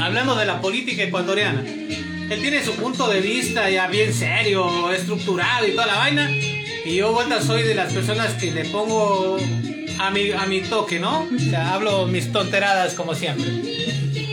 [0.00, 1.62] hablando de la política ecuatoriana.
[2.32, 6.30] Él tiene su punto de vista ya bien serio, estructurado y toda la vaina.
[6.82, 9.36] Y yo, vuelta, soy de las personas que le pongo
[9.98, 11.28] a mi, a mi toque, ¿no?
[11.28, 13.50] O sea, hablo mis tonteradas como siempre.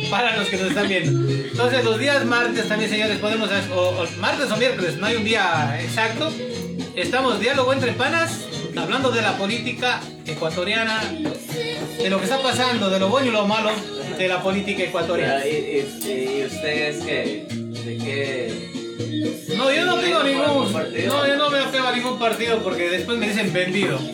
[0.09, 1.29] Para los que nos están viendo.
[1.29, 5.77] Entonces, los días martes también, señores, podemos o, martes o miércoles, no hay un día
[5.81, 6.31] exacto.
[6.95, 8.45] Estamos diálogo entre panas,
[8.77, 11.01] hablando de la política ecuatoriana,
[12.01, 13.71] de lo que está pasando, de lo bueno y lo malo
[14.17, 15.45] de la política ecuatoriana.
[15.45, 17.68] ¿Y, y, y ustedes qué?
[17.85, 18.69] ¿De qué?
[19.57, 20.71] No, yo no tengo ningún.
[20.73, 21.13] partido?
[21.13, 23.99] No, yo no me apego a ningún partido porque después me dicen vendido.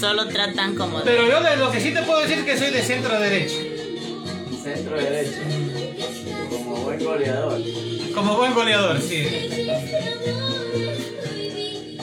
[0.00, 1.04] Solo tratan como de...
[1.04, 3.54] Pero yo de lo que sí te puedo decir es que soy de centro derecha.
[4.62, 5.38] Centro derecho.
[6.50, 7.60] Como buen goleador.
[8.14, 9.26] Como buen goleador, sí.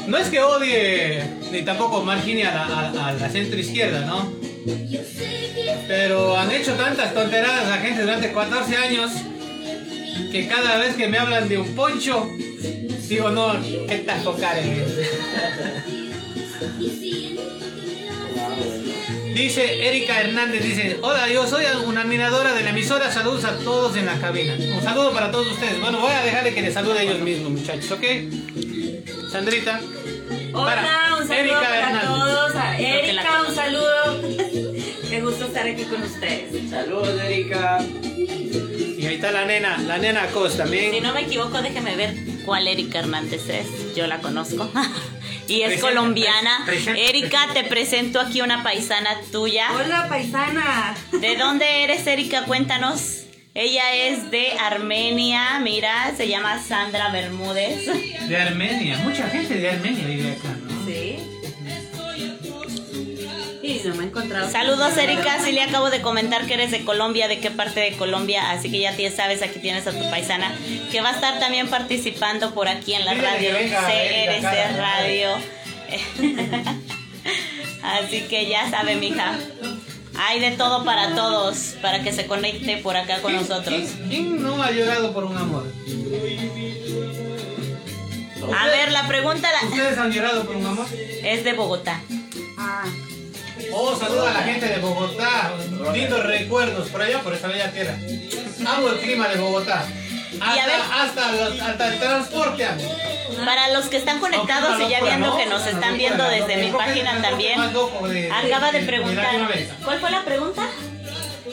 [0.07, 4.31] No es que odie ni tampoco margine a la, a- a la centro izquierda, ¿no?
[5.87, 9.11] Pero han hecho tantas tonteras la gente durante 14 años
[10.31, 12.29] que cada vez que me hablan de un poncho,
[13.07, 13.55] digo, no,
[13.87, 14.83] ¿qué tal tocar en
[18.37, 18.91] Ah, bueno.
[19.33, 23.95] Dice Erika Hernández, dice, hola, yo soy una admiradora de la emisora, saludos a todos
[23.97, 24.55] en la cabina.
[24.55, 25.79] Un saludo para todos ustedes.
[25.79, 28.03] Bueno, voy a dejarle que les salude a ellos mismos, muchachos, ¿ok?
[29.31, 29.79] Sandrita.
[30.53, 32.03] Hola, Para un saludo Erika para Hernández.
[32.09, 32.55] todos.
[32.55, 34.21] A Erika, un saludo.
[35.09, 36.69] Qué gusto estar aquí con ustedes.
[36.69, 37.79] Saludos, Erika.
[39.01, 41.01] Y ahí está la nena, la nena Cos Si también.
[41.01, 42.13] no me equivoco, déjeme ver
[42.45, 43.95] cuál Erika Hernández es.
[43.95, 44.71] Yo la conozco.
[45.47, 46.63] y es Presenta- colombiana.
[46.65, 49.69] presenta- Erika, te presento aquí una paisana tuya.
[49.73, 50.95] Hola, paisana.
[51.19, 52.43] ¿De dónde eres, Erika?
[52.45, 53.17] Cuéntanos.
[53.53, 57.85] Ella es de Armenia, mira, se llama Sandra Bermúdez.
[58.29, 60.50] De Armenia, mucha gente de Armenia vive acá,
[63.91, 64.49] no me he encontrado.
[64.51, 65.39] Saludos, Erika.
[65.43, 68.71] Sí le acabo de comentar que eres de Colombia, de qué parte de Colombia, así
[68.71, 70.51] que ya sabes, aquí tienes a tu paisana,
[70.91, 75.29] que va a estar también participando por aquí en la radio CRC Radio.
[77.83, 79.33] así que ya sabe, mija.
[80.17, 83.73] Hay de todo para todos, para que se conecte por acá con ¿Quién- nosotros.
[83.97, 85.65] ¿quién, quién no ha llorado por un amor?
[88.57, 90.85] A ver, la pregunta la- ¿Ustedes han llorado por un amor?
[91.23, 92.01] es de Bogotá.
[92.57, 92.83] Ah,
[93.73, 95.53] Oh, saluda a la gente de Bogotá.
[95.93, 97.95] Lindos recuerdos por allá, por esa bella tierra.
[98.65, 99.85] Amo el clima de Bogotá.
[100.39, 100.75] Hasta, a ver.
[100.93, 102.83] hasta, los- hasta el transporte amo.
[103.45, 107.21] Para los que están conectados y ya viendo que nos están viendo desde mi página
[107.21, 109.27] también, acaba de preguntar.
[109.83, 110.63] ¿Cuál fue la pregunta?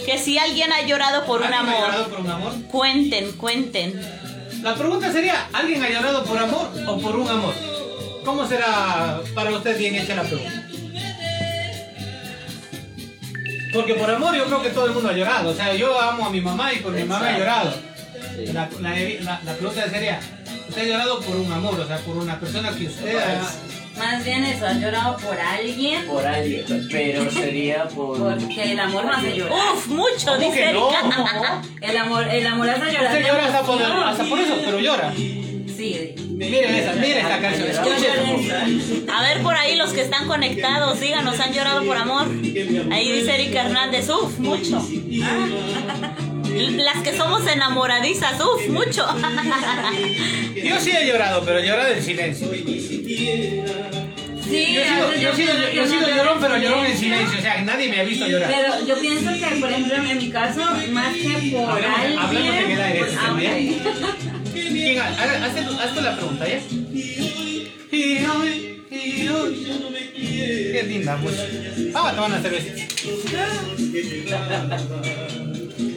[0.05, 1.87] Que si alguien ha llorado por un ¿Alguien ha amor.
[1.89, 2.53] llorado por un amor?
[2.71, 4.01] Cuenten, cuenten.
[4.62, 7.55] La pregunta sería, ¿alguien ha llorado por amor o por un amor?
[8.25, 10.68] ¿Cómo será para usted bien hecha la pregunta?
[13.73, 15.51] Porque por amor yo creo que todo el mundo ha llorado.
[15.51, 17.73] O sea, yo amo a mi mamá y por mi mamá he llorado.
[18.37, 18.47] Sí.
[18.53, 18.91] La, la,
[19.21, 20.21] la- la pregunta sería,
[20.69, 23.43] Usted ha llorado por un amor, o sea, por una persona que usted ha...
[23.99, 28.19] Más bien eso, has llorado por alguien Por alguien, pero sería por...
[28.39, 29.59] porque el amor no hace llorar.
[29.75, 30.89] Uf, mucho, ¿Cómo dice que no?
[30.91, 31.62] Erika.
[31.81, 33.12] El amor, el amor hace llorar.
[33.12, 35.12] Usted llora hasta por, hasta por eso, pero llora.
[35.16, 36.14] Sí.
[36.39, 39.07] Miren esa, miren esta canción, escuchen.
[39.11, 42.28] A ver por ahí los que están conectados, díganos, ¿han llorado por amor?
[42.93, 44.80] Ahí dice Erika Hernández, uf, mucho.
[46.76, 49.05] Las que somos enamoradizas, uf, mucho.
[50.64, 52.49] Yo sí he llorado, pero llorado en silencio.
[52.51, 53.62] Sí,
[54.72, 55.53] Yo he sido, yo he sido,
[56.09, 57.39] yo llorón, pero llorón en silencio.
[57.39, 58.51] O sea, nadie me ha visto llorar.
[58.51, 60.61] Pero yo pienso que, por ejemplo, en mi caso,
[60.91, 62.18] más que por Hablemos- alguien...
[62.18, 63.05] hablemos en el aire,
[64.61, 65.09] ¿sí, ah,
[65.45, 66.61] Hazte hazte la pregunta, ¿ya?
[70.79, 71.45] Qué linda música.
[71.93, 72.87] Vamos a tomar una cerveza.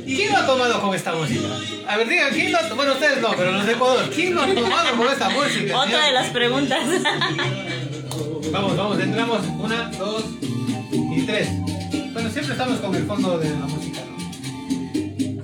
[0.05, 1.47] ¿Quién lo ha tomado con esta música?
[1.87, 4.09] A ver, digan, ¿quién lo ha Bueno, ustedes no, pero los de Ecuador.
[4.13, 5.79] ¿Quién lo ha tomado con esta música?
[5.79, 6.79] Otra de las preguntas.
[8.51, 9.45] Vamos, vamos, entramos.
[9.59, 10.25] Una, dos
[10.91, 11.49] y tres.
[12.13, 14.01] Bueno, siempre estamos con el fondo de la música.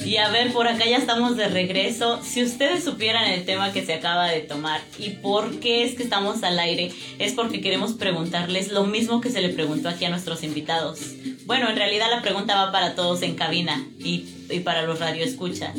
[0.08, 2.22] Y a ver, por acá ya estamos de regreso.
[2.24, 6.04] Si ustedes supieran el tema que se acaba de tomar y por qué es que
[6.04, 10.10] estamos al aire, es porque queremos preguntarles lo mismo que se le preguntó aquí a
[10.10, 11.02] nuestros invitados.
[11.46, 15.76] Bueno, en realidad la pregunta va para todos en cabina y, y para los radioescuchas.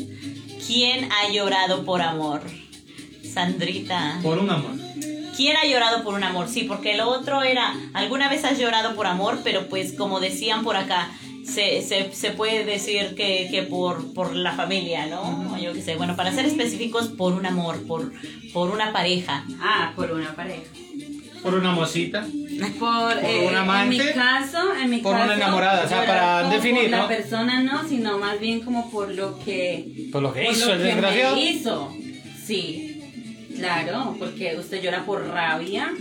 [0.67, 2.43] ¿Quién ha llorado por amor?
[3.33, 4.19] Sandrita.
[4.21, 4.73] Por un amor.
[5.35, 6.49] ¿Quién ha llorado por un amor?
[6.49, 10.63] Sí, porque lo otro era, alguna vez has llorado por amor, pero pues como decían
[10.63, 11.09] por acá,
[11.45, 15.57] se, se, se puede decir que, que por, por la familia, ¿no?
[15.59, 18.11] Yo qué sé, bueno, para ser específicos, por un amor, por,
[18.53, 19.45] por una pareja.
[19.61, 20.63] Ah, por una pareja.
[21.41, 22.25] Por una mosita.
[22.77, 26.05] Por, eh, un amante, en mi caso, en mi por caso, una enamorada, o sea,
[26.05, 26.97] para definir, por ¿no?
[26.97, 30.65] la persona no, sino más bien como por lo que Por lo que por hizo
[30.67, 31.35] lo el que desgraciado.
[31.37, 31.93] me hizo.
[32.45, 33.01] Sí,
[33.55, 35.93] claro, porque usted llora por rabia.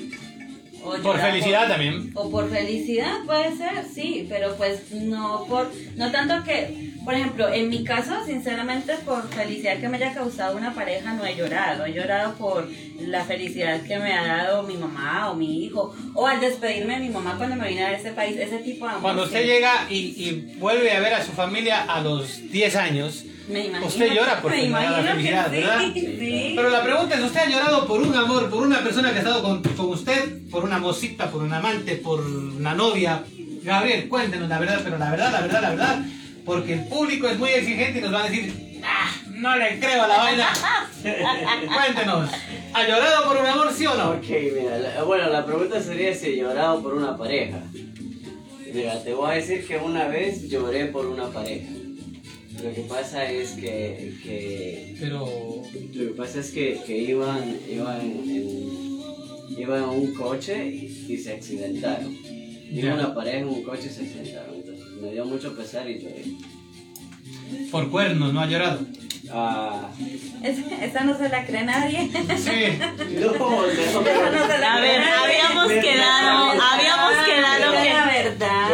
[1.03, 2.11] Por felicidad también.
[2.14, 7.53] O por felicidad puede ser, sí, pero pues no por, no tanto que, por ejemplo,
[7.53, 11.84] en mi caso, sinceramente, por felicidad que me haya causado una pareja no he llorado,
[11.84, 12.68] he llorado por
[13.01, 17.01] la felicidad que me ha dado mi mamá o mi hijo, o al despedirme de
[17.01, 19.03] mi mamá cuando me vine a ese país, ese tipo de amor.
[19.03, 23.24] Cuando usted llega y, y vuelve a ver a su familia a los 10 años,
[23.49, 25.80] Me imagino usted llora por me la que felicidad, sí, ¿verdad?
[25.94, 26.53] sí.
[26.57, 29.18] Pero la pregunta es, ¿usted ha llorado por un amor, por una persona que ha
[29.20, 33.24] estado con, con usted, por una mosita, por un amante, por una novia?
[33.62, 36.03] Gabriel, cuéntenos la verdad, pero la verdad, la verdad, la verdad,
[36.44, 40.03] porque el público es muy exigente y nos va a decir, "Ah, no le creo
[40.05, 40.49] a la vaina.
[41.74, 42.30] cuéntenos,
[42.74, 44.11] ¿ha llorado por un amor, sí o no?
[44.11, 47.59] Ok, mira, la- bueno, la pregunta sería si he llorado por una pareja.
[48.72, 51.68] Mira, te voy a decir que una vez lloré por una pareja.
[52.62, 55.26] Lo que pasa es que, que Pero...
[55.26, 59.00] lo que pasa es que, que iban, iban, en,
[59.56, 62.16] iban en un coche y se accidentaron.
[62.70, 64.56] Iba una pareja en un coche y se accidentaron.
[64.56, 66.24] Entonces, me dio mucho pesar y lloré.
[67.70, 68.80] Por cuernos, no ha llorado.
[69.32, 69.80] Ah,
[70.42, 72.10] Es- esa no se la cree nadie.
[72.38, 72.78] Sí.
[73.20, 77.90] no, A ver, habíamos quedado, habíamos quedado que...
[77.90, 78.66] la verdad.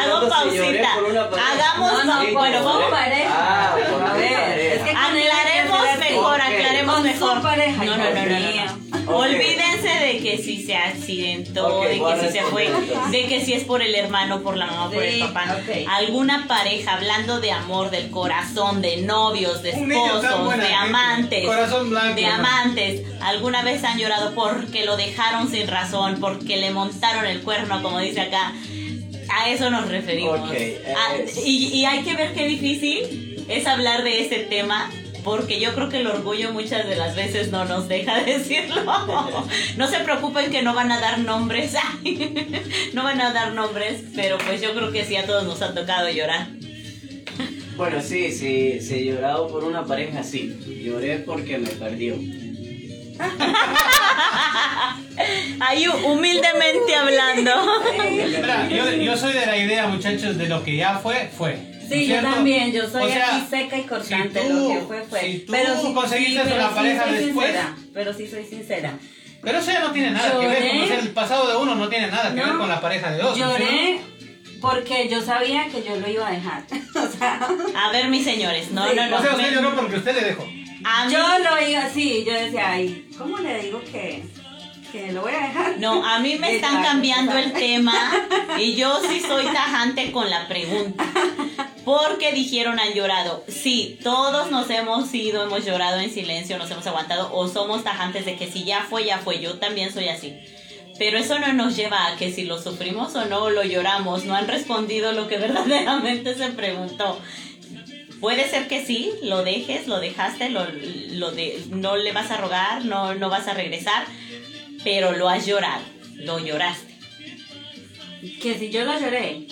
[0.00, 0.88] Hago pausita.
[0.94, 2.90] Hagamos, No, bueno, vamos.
[2.90, 3.30] pareja.
[3.30, 7.42] Ah, por a ver, es que Aclaremos mejor, aclaremos mejor.
[7.42, 12.42] pareja, No, no, no, no, Olvídense de que si se accidentó, de que si se
[12.44, 12.68] fue,
[13.10, 15.58] de que si es por el hermano, por la mamá, por el papá.
[15.62, 15.86] ok.
[15.88, 20.74] Alguna pareja, hablando de amor, del corazón, de novios, de esposos, buena de gente.
[20.74, 26.56] amantes, Corazón blanco, de amantes, alguna vez han llorado porque lo dejaron sin razón, porque
[26.56, 28.52] le montaron el cuerno, como dice acá.
[29.28, 30.50] A eso nos referimos.
[30.54, 34.90] Eh, Ah, y, y hay que ver qué difícil es hablar de ese tema.
[35.26, 38.84] Porque yo creo que el orgullo muchas de las veces no nos deja decirlo.
[39.76, 41.74] No se preocupen que no van a dar nombres.
[42.94, 45.74] No van a dar nombres, pero pues yo creo que sí a todos nos ha
[45.74, 46.46] tocado llorar.
[47.76, 50.56] Bueno, sí, sí, sí, he llorado por una pareja, sí.
[50.82, 52.14] Lloré porque me perdió.
[55.60, 57.50] Ahí humildemente hablando.
[58.70, 61.75] Yo, yo soy de la idea, muchachos, de lo que ya fue, fue.
[61.88, 62.30] ¿No Sí, yo cierto?
[62.30, 65.20] también, yo soy O sea, aquí seca y cortante, si tú- lo que fue fue.
[65.20, 68.44] si tú pero conseguiste sí, pero una sí pareja soy después- sincera, pero sí soy
[68.44, 68.98] sincera.
[69.42, 72.30] Pero eso ya no tiene nada que ver, el pasado de uno no tiene nada
[72.34, 72.46] que No.
[72.46, 73.36] ver con la pareja de otro.
[73.36, 74.00] Lloré
[74.60, 76.64] porque yo sabía que yo lo iba a dejar.
[76.96, 77.40] o sea,
[77.76, 79.16] A ver, mis señores, no, Sí, no, no.
[79.18, 80.42] O sea, usted me- lloró porque usted le dejó.
[80.84, 84.24] a mí- yo lo iba así, yo decía, ay, ¿cómo le digo que,
[84.90, 85.78] que lo voy a dejar?
[85.78, 87.92] No, a mí me están cambiando el tema
[88.58, 91.04] y yo sí soy tajante con la pregunta.
[91.86, 93.44] Porque dijeron han llorado.
[93.46, 98.24] Sí, todos nos hemos ido, hemos llorado en silencio, nos hemos aguantado o somos tajantes
[98.26, 99.40] de que si ya fue, ya fue.
[99.40, 100.36] Yo también soy así.
[100.98, 104.24] Pero eso no nos lleva a que si lo sufrimos o no, lo lloramos.
[104.24, 107.20] No han respondido lo que verdaderamente se preguntó.
[108.20, 110.66] Puede ser que sí, lo dejes, lo dejaste, no
[111.96, 114.06] le vas a rogar, no, no vas a regresar,
[114.82, 115.84] pero lo has llorado,
[116.14, 116.96] lo lloraste.
[118.42, 119.46] Que si yo lo lloré,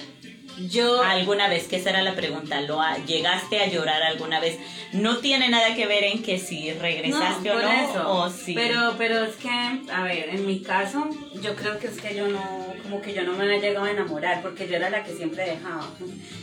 [0.59, 1.03] yo...
[1.03, 1.67] ¿Alguna vez?
[1.69, 2.61] Que esa era la pregunta.
[2.61, 4.59] ¿Lo ha- ¿Llegaste a llorar alguna vez?
[4.93, 8.13] No tiene nada que ver en que si regresaste o no, eso.
[8.13, 8.55] o si...
[8.55, 11.09] Pero, pero es que, a ver, en mi caso,
[11.43, 13.91] yo creo que es que yo no, como que yo no me había llegado a
[13.91, 15.89] enamorar, porque yo era la que siempre dejaba.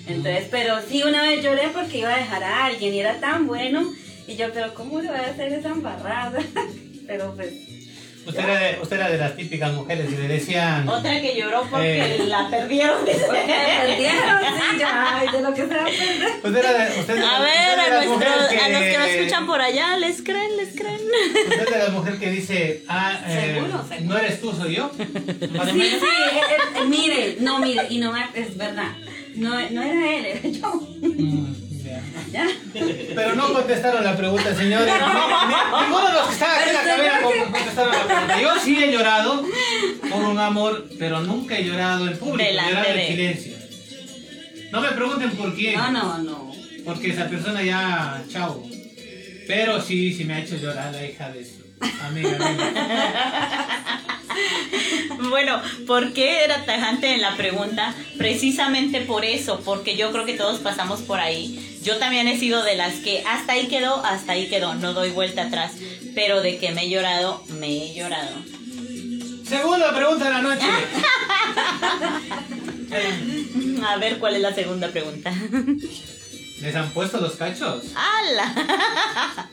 [0.07, 3.47] Entonces, pero sí una vez lloré porque iba a dejar a alguien y era tan
[3.47, 3.91] bueno,
[4.27, 6.39] y yo, pero ¿cómo le voy a hacer esa embarrada?
[7.07, 7.53] pero pues,
[8.25, 10.87] Usted era, de, usted era de las típicas mujeres y le decían...
[10.87, 12.25] Otra que lloró porque Eh.
[12.27, 13.03] la perdieron.
[13.05, 13.19] dice.
[13.31, 16.31] me perdieron, sí, ya, ay, de lo que se va a perder.
[16.43, 18.05] Usted era de, usted de- A ver, de a, a
[18.69, 20.55] los que nos escuchan por allá, ¿les creen?
[20.57, 21.01] ¿Les creen?
[21.01, 24.09] Usted es de la mujer que dice, ah, eh, Seguro, seguro.
[24.13, 24.91] no eres tú, soy yo.
[25.53, 25.99] Más o Sí, menos.
[25.99, 26.07] sí,
[26.37, 28.91] eh, mire, no, mire, y no es verdad,
[29.35, 30.73] no, no era él, era yo.
[31.01, 31.53] Mm,
[31.83, 32.01] ya.
[32.31, 32.47] ¿Ya?
[32.73, 34.93] Pero no contestaron la pregunta, señores.
[34.93, 38.41] Ni- ni- Ninguno de los que están aquí en la cabina con- contestaron la pregunta.
[38.41, 39.45] Yo sí he llorado
[40.09, 43.53] por un amor, pero nunca he llorado en público, he llorado en silencio.
[44.71, 46.51] No me pregunten por quién, No, no, no.
[46.85, 48.63] porque esa persona ya, chao.
[49.47, 51.61] Pero sí, sí me ha hecho llorar la hija de su
[52.05, 52.35] amiga.
[52.37, 54.01] amiga.
[55.29, 57.93] Bueno, ¿por qué era tajante en la pregunta?
[58.17, 61.79] Precisamente por eso, porque yo creo que todos pasamos por ahí.
[61.83, 65.11] Yo también he sido de las que hasta ahí quedó, hasta ahí quedó, no doy
[65.11, 65.73] vuelta atrás.
[66.15, 68.35] Pero de que me he llorado, me he llorado.
[69.47, 70.65] Segunda pregunta de la noche.
[73.85, 75.33] A ver, ¿cuál es la segunda pregunta?
[76.61, 77.85] ¿Les han puesto los cachos?
[77.95, 79.47] ¡Hala!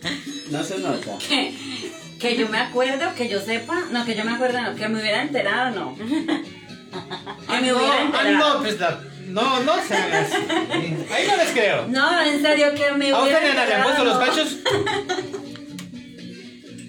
[0.51, 1.13] No se nota.
[2.19, 5.01] que yo me acuerdo, que yo sepa, no, que yo me acuerdo, no, que me
[5.01, 5.97] hubiera enterado, no.
[7.49, 8.55] Que me hubiera ah, enterado.
[8.55, 9.95] no, pues la- no, no se.
[9.95, 11.87] Ahí no les creo.
[11.89, 14.37] No, en serio, que me ¿A hubiera usted Nena, le han puesto los enterado.
[14.37, 14.57] cachos?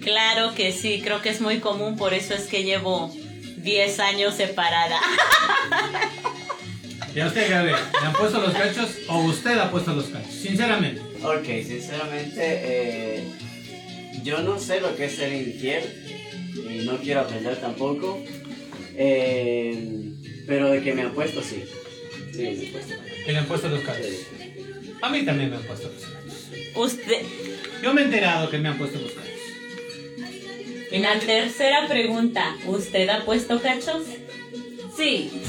[0.02, 3.14] Claro que sí, creo que es muy común, por eso es que llevo
[3.58, 4.98] 10 años separada.
[7.14, 7.76] ¿Y a usted, Gabriel?
[8.00, 10.32] ¿Le han puesto los cachos o usted ha puesto los cachos?
[10.32, 11.02] Sinceramente.
[11.22, 13.30] Ok, sinceramente, eh,
[14.24, 15.82] yo no sé lo que es ser infiel
[16.70, 18.22] y no quiero aprender tampoco.
[18.96, 19.96] eh,
[20.46, 21.62] pero de que me han puesto, sí.
[22.32, 22.94] Sí, me han puesto.
[23.26, 24.06] ¿Y le han puesto los cachos?
[25.02, 26.76] A mí también me han puesto los cachos.
[26.76, 27.22] Usted,
[27.82, 29.30] Yo me he enterado que me han puesto los cachos.
[30.90, 34.02] en la tercera pregunta, ¿usted ha puesto cachos?
[35.00, 35.30] Sí,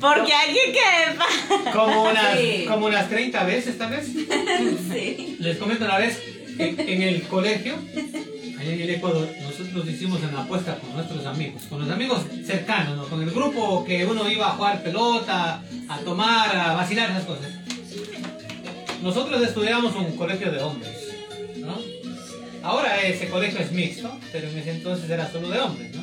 [0.00, 1.70] Porque aquí que...
[1.70, 2.64] Como unas, Sí.
[2.66, 4.06] como unas 30 veces, tal vez.
[4.90, 5.36] sí.
[5.38, 6.18] Les comento una vez,
[6.58, 7.74] en, en el colegio,
[8.58, 12.96] allá en el Ecuador, nosotros hicimos una apuesta con nuestros amigos, con los amigos cercanos,
[12.96, 13.04] ¿no?
[13.04, 17.50] con el grupo que uno iba a jugar pelota, a tomar, a vacilar esas cosas.
[19.02, 20.92] Nosotros estudiábamos un colegio de hombres,
[21.58, 21.78] ¿no?
[22.62, 25.99] Ahora ese colegio es mixto, pero en ese entonces era solo de hombres, ¿no?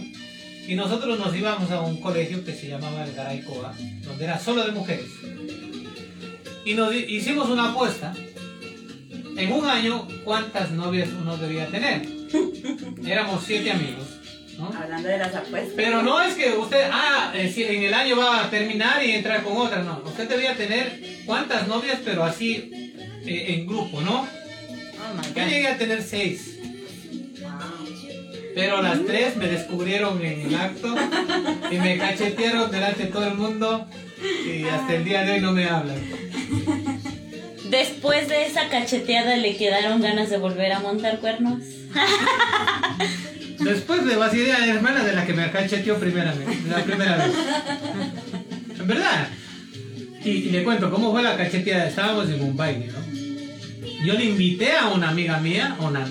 [0.68, 4.65] Y nosotros nos íbamos a un colegio que se llamaba el Garaycoa, donde era solo
[4.65, 5.09] de mujeres.
[6.65, 8.13] Y nos hicimos una apuesta
[9.38, 12.05] en un año cuántas novias uno debía tener.
[13.07, 14.07] Éramos siete amigos,
[14.57, 14.70] ¿no?
[14.78, 15.74] Hablando de las apuestas.
[15.74, 19.43] Pero no es que usted, ah, eh, en el año va a terminar y entrar
[19.43, 20.03] con otra, no.
[20.05, 22.70] Usted debía tener cuántas novias, pero así
[23.26, 24.24] eh, en grupo, ¿no?
[24.24, 26.56] Oh Yo llegué a tener seis.
[28.57, 30.95] Pero las tres me descubrieron en el acto
[31.69, 33.87] y me cachetearon delante de todo el mundo
[34.47, 36.01] y hasta el día de hoy no me hablan.
[37.69, 41.61] Después de esa cacheteada, ¿le quedaron ganas de volver a montar cuernos?
[43.59, 47.35] Después de vacilar a la hermana de la que me cacheteó primeramente, la primera vez.
[48.79, 49.27] En verdad.
[50.25, 51.89] Y, y le cuento cómo fue la cacheteada.
[51.89, 54.03] Estábamos en un baile, ¿no?
[54.03, 56.07] Yo le invité a una amiga mía, a una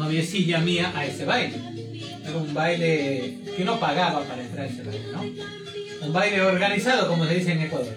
[0.00, 1.54] noviecilla mía, a ese baile.
[2.24, 6.06] Era un baile que uno pagaba para entrar a ese baile, ¿no?
[6.06, 7.94] Un baile organizado, como se dice en Ecuador.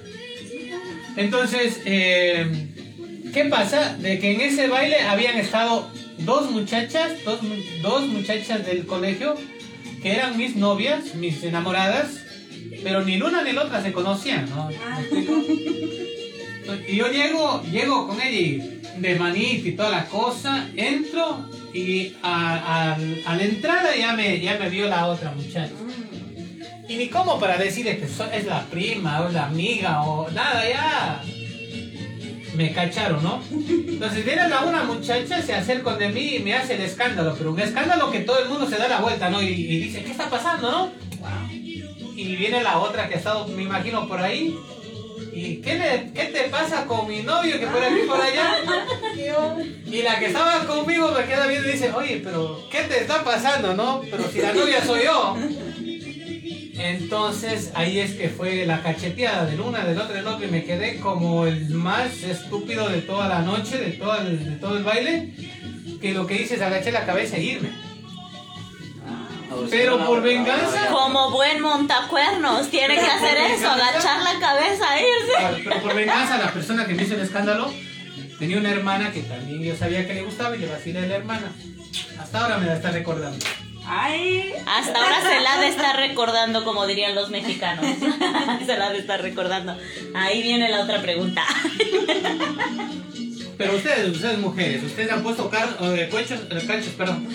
[1.16, 2.45] Entonces, eh,
[3.34, 3.95] ¿qué pasa?
[3.97, 5.89] De que en ese baile habían estado
[6.20, 7.39] dos muchachas, dos,
[7.82, 9.36] dos muchachas del colegio,
[10.01, 12.08] que eran mis novias, mis enamoradas,
[12.84, 14.68] pero ni una ni la otra se conocían, ¿no?
[14.68, 15.43] ¿Me explico?
[16.88, 22.14] Y yo llego, llego con ella y de manita y toda la cosa, entro y
[22.22, 22.94] a,
[23.26, 25.72] a- la entrada ya me, ya me vio la otra muchacha.
[26.88, 31.24] Y ni cómo para decirle que es la prima o la amiga o nada, ya.
[32.56, 33.42] Me cacharon, ¿no?
[33.52, 37.52] Entonces viene la una muchacha, se acerca de mí y me hace el escándalo, pero
[37.52, 39.42] un escándalo que todo el mundo se da la vuelta, ¿no?
[39.42, 40.92] Y dice, ¿qué está pasando, no?
[42.16, 44.56] Y viene la otra que ha estado, me imagino, por ahí.
[45.36, 48.58] ¿Y qué, le- qué te pasa con mi novio que por aquí por allá?
[49.86, 53.24] Y la que estaba conmigo me queda viendo y dice, oye, pero ¿qué te está
[53.24, 54.02] pasando, no?
[54.10, 55.36] Pero si la novia soy yo.
[56.76, 60.64] Entonces ahí es que fue la cacheteada del una, del otro, del otro y me
[60.64, 64.84] quedé como el más estúpido de toda la noche, de todo el, de todo el
[64.84, 65.34] baile,
[66.02, 67.70] que lo que hice es agaché la cabeza e irme.
[69.70, 75.64] Pero por venganza- Como buen montacuernos, tiene que hacer eso, agachar la cabeza e irse.
[75.64, 77.74] Pero por venganza la persona que me hizo el escándalo
[78.39, 81.16] tenía una hermana que también yo sabía que le gustaba y le vacilé a la
[81.16, 81.51] hermana.
[82.20, 83.45] Hasta ahora me la está recordando.
[83.86, 87.86] Ay, Hasta ahora se la ha de estar recordando, como dirían los mexicanos.
[88.66, 89.78] se la ha de estar recordando.
[90.16, 91.43] Ahí viene la otra pregunta.
[93.58, 95.49] Pero ustedes, ustedes mujeres, ustedes han puesto
[95.82, 97.28] eh, cuechos, eh, cachos, perdón.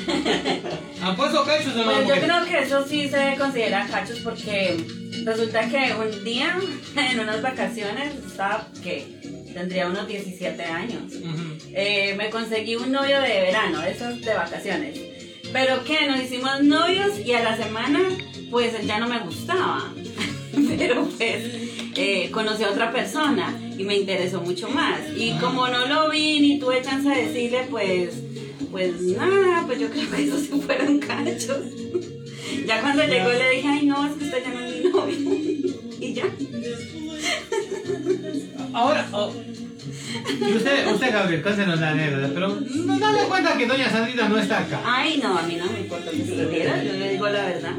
[1.01, 1.93] ¿Han puesto cachos o no?
[1.93, 4.77] Pues yo creo que eso sí se considera cachos porque
[5.25, 6.59] resulta que un día
[6.97, 9.07] en unas vacaciones estaba que
[9.55, 11.13] tendría unos 17 años.
[11.73, 14.99] Eh, me conseguí un novio de verano, esos de vacaciones.
[15.53, 18.01] Pero que nos hicimos novios y a la semana
[18.51, 19.93] pues él ya no me gustaba.
[20.79, 21.68] Pero pues
[22.01, 25.01] eh, conocí a otra persona y me interesó mucho más.
[25.17, 28.15] Y como no lo vi ni tuve chance de decirle pues
[28.71, 31.59] pues nada, pues yo creo que esos sí fueron cachos.
[32.67, 35.75] Ya cuando llegó le dije, ay no, es que usted ya no es mi novio.
[36.01, 36.25] Y ya.
[38.73, 39.33] Ahora, oh,
[40.41, 44.39] y usted, usted Gabriel, cuéntenos la anécdota, pero no dale cuenta que doña Sandrita no
[44.39, 44.81] está acá.
[44.85, 47.77] Ay no, a mí no me importa que supiera, yo le digo la verdad.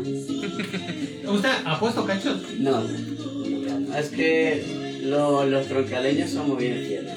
[1.28, 2.42] ¿Usted ha puesto cachos?
[2.60, 3.19] No, no,
[3.98, 7.14] es que lo- los troncaleños somos bien fieles.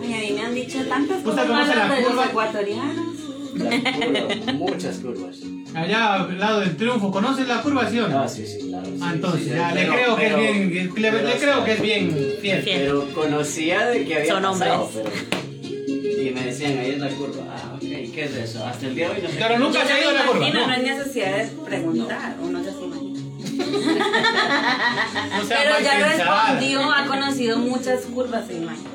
[0.00, 2.26] Ay, a mí me han dicho tantas ¿Usted cosas conoce la malas de los curva?
[2.26, 3.06] ecuatorianos.
[3.54, 5.36] Las curvas, muchas curvas.
[5.74, 8.20] Allá al lado del triunfo, ¿conoces la curva, sí o no?
[8.22, 8.86] Ah, sí, sí, claro.
[8.86, 11.10] sí, Ah, entonces, sí, sí, ya, le pero- creo que pero- es bien, le, le
[11.12, 12.62] pero creo que es bien fiel.
[12.64, 15.06] Pero conocía de que había Son pasado, hombres.
[15.28, 16.22] pero...
[16.22, 17.42] Y me decían, ahí es la curva.
[17.50, 18.64] Ah, ok, ¿qué es eso?
[18.66, 19.34] Hasta el día de hoy no sé.
[19.38, 20.66] Pero nunca se ha ido a la curva, ¿no?
[20.66, 23.20] no hay necesidad de preguntar, uno ya se imagina.
[25.36, 28.90] No sea Pero ya respondió, ha conocido muchas curvas, se imagina.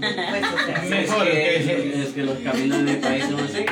[0.00, 2.02] Pues, o sea, Es Mejor que, que ese.
[2.02, 3.64] es que los caminos del país son así.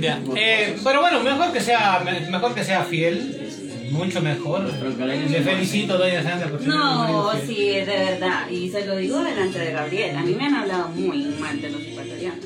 [0.00, 0.20] Ya.
[0.36, 3.50] Eh, pero bueno, mejor que sea, me- mejor que sea fiel,
[3.90, 4.70] mucho mejor.
[4.72, 8.48] Le felicito, doña Sandra, por No, sí, de verdad.
[8.50, 10.16] Y se lo digo delante de Gabriel.
[10.16, 12.44] A mí me han hablado muy mal de los ecuatorianos.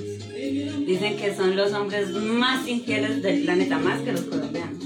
[0.87, 4.82] Dicen que son los hombres más infieles del planeta, más que los colombianos.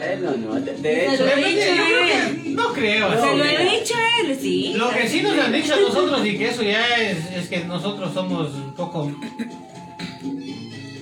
[0.00, 1.24] Eh, no, no, de, de Se hecho...
[1.24, 2.54] lo he dicho a él.
[2.54, 3.08] no creo.
[3.08, 4.74] No, Se lo he dicho a él, sí.
[4.76, 7.64] Lo que sí nos han dicho a nosotros y que eso ya es, es que
[7.64, 9.10] nosotros somos un poco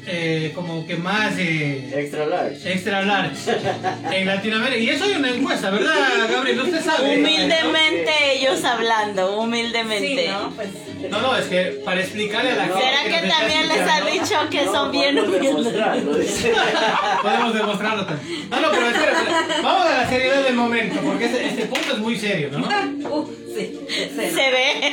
[0.06, 2.72] eh, como que más eh, Extra large.
[2.72, 3.50] extra large
[4.12, 4.78] en Latinoamérica.
[4.78, 5.94] Y eso hay una encuesta, ¿verdad,
[6.30, 6.60] Gabriel?
[6.60, 7.18] Usted sabe.
[7.18, 10.28] Humildemente ellos hablando, Sí, humildemente.
[10.28, 10.50] ¿no?
[10.50, 10.68] Pues,
[11.10, 12.80] No, no, es que para explicarle a la gente.
[12.80, 15.42] ¿Será que también les han escuchando, dicho que No, son bien humildes?
[15.42, 16.12] demostrarlo.
[17.22, 18.50] Podemos demostrarlo también.
[18.50, 19.46] No, no, pero espera, espera.
[19.62, 22.66] Vamos a la seriedad del momento, porque este, este punto es muy serio, ¿no?
[23.10, 24.92] uh, Se ve.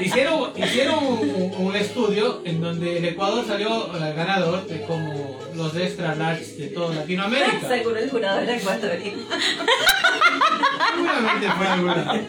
[0.00, 5.76] Hicieron, hicieron un, un estudio en donde el Ecuador salió eh, ganador de como los
[5.76, 7.68] extra large de toda Latinoamérica.
[7.68, 9.22] Seguro el jurado era ecuatoriano.
[10.94, 12.20] Seguramente fue alguna.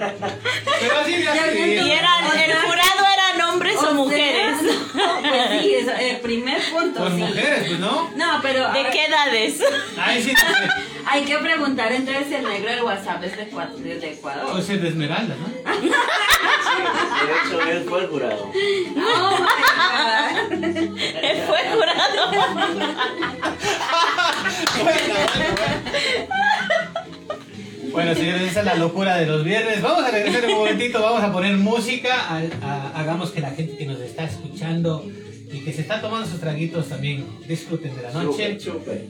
[0.81, 1.57] Pero así de así.
[1.59, 4.57] Y eran, el jurado eran hombres o sea, mujeres.
[4.61, 6.99] no, pues sí, es el primer punto.
[7.01, 7.19] Pues sí.
[7.21, 8.09] mujeres, pues no.
[8.15, 9.61] No, pero ¿De qué edades?
[9.97, 10.69] Ahí sí, no sé.
[11.05, 14.51] hay que preguntar entonces si el negro del WhatsApp es de, Ecua- de Ecuador.
[14.51, 15.49] Pues es de Esmeralda, ¿no?
[16.69, 18.43] Sí, de hecho, él fue el jurado.
[18.45, 18.53] God.
[21.23, 22.19] Él fue jurado.
[27.91, 29.81] Bueno, señores, esa es la locura de los viernes.
[29.81, 32.13] Vamos a regresar un momentito, vamos a poner música.
[32.29, 35.05] a- a- hagamos que la gente que nos está escuchando
[35.51, 38.57] y que se está tomando sus traguitos también disfruten de la noche.
[38.57, 39.07] Chupe,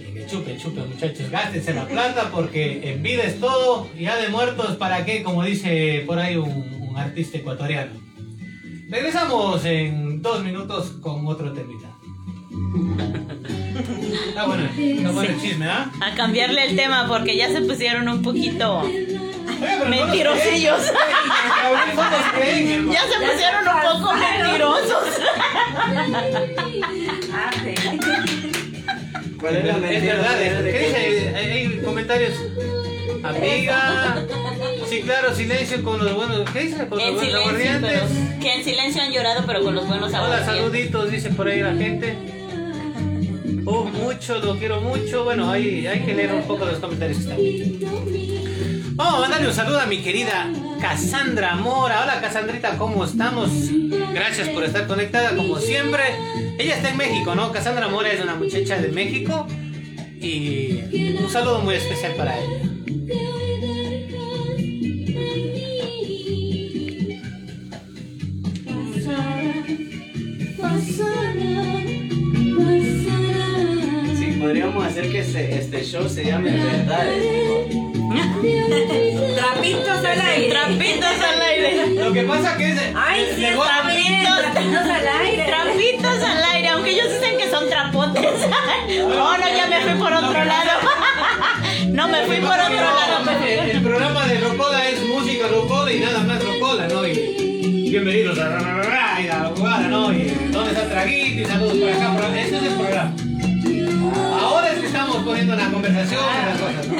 [0.00, 1.30] Y que chupen, chupen, muchachos.
[1.30, 3.86] Gástense la plata porque en vida es todo.
[3.96, 5.22] Y ya de muertos, ¿para qué?
[5.22, 7.92] Como dice por ahí un, un artista ecuatoriano.
[8.88, 11.88] Regresamos en dos minutos con otro temita.
[14.28, 15.90] Está bueno, está bueno el chisme, ¿ah?
[16.00, 18.82] A cambiarle el tema porque ya se pusieron un poquito.
[19.88, 20.80] Mentirosillos.
[22.92, 25.08] Ya se pusieron un poco mentirosos.
[27.32, 27.50] Ah.
[29.40, 30.14] ¿Cuál es la Es mentira?
[30.14, 30.70] verdad, ¿De es- qué?
[30.94, 31.36] ¿qué dice?
[31.36, 32.32] Hay comentarios.
[33.22, 34.16] amiga.
[34.88, 36.48] Sí, claro, silencio con los buenos.
[36.50, 36.86] ¿Qué dice?
[36.86, 40.12] Con los En buenos silencio, pero, que en silencio han llorado, pero con los buenos
[40.12, 42.16] Hola, saluditos, dice por ahí la gente.
[43.64, 45.24] Oh, mucho, lo quiero mucho.
[45.24, 48.94] Bueno, hay, hay que leer un poco los comentarios que están.
[48.94, 50.48] Vamos a mandarle un saludo a mi querida
[50.80, 52.04] Cassandra Mora.
[52.04, 53.50] Hola, Cassandrita, ¿cómo estamos?
[54.14, 56.02] Gracias por estar conectada como siempre.
[56.58, 57.50] Ella está en México, ¿no?
[57.50, 59.48] Cassandra Mora es una muchacha de México.
[60.20, 63.35] Y un saludo muy especial para ella.
[74.66, 77.22] Sí, podríamos hacer que este, este show se llame Verdades.
[79.36, 80.48] Trapitos al aire.
[80.50, 81.86] Trapitos al aire.
[81.94, 82.80] Lo que pasa que es.
[82.94, 84.24] Ay, sí, llegó- está bien.
[84.24, 85.44] Trapitos al aire.
[85.44, 88.26] Trapitos al aire, aunque ellos dicen que son trapotes.
[88.88, 90.70] Oh, no, ya me fui por otro lado.
[91.88, 93.30] No, me fui por otro lado.
[93.46, 97.06] El, el programa de Rocola es música Rocola y nada más Rocola, ¿no?
[97.06, 100.12] Y, bienvenidos a la jugada, ¿no?
[100.12, 102.38] Y dónde está Traguito y saludos por acá.
[102.38, 103.14] Ese es el programa.
[104.96, 106.94] Estamos poniendo una conversación y las cosas, ¿no?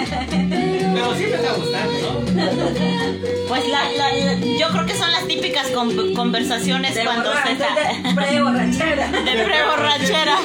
[0.95, 3.49] Pero sí me está gustando, ¿no?
[3.49, 7.29] Pues la, la- la- yo creo que son las típicas con- conversaciones De cuando se
[7.31, 7.75] borracha, está
[8.09, 9.07] de pre-borrachera.
[9.13, 10.37] de pre-borrachera.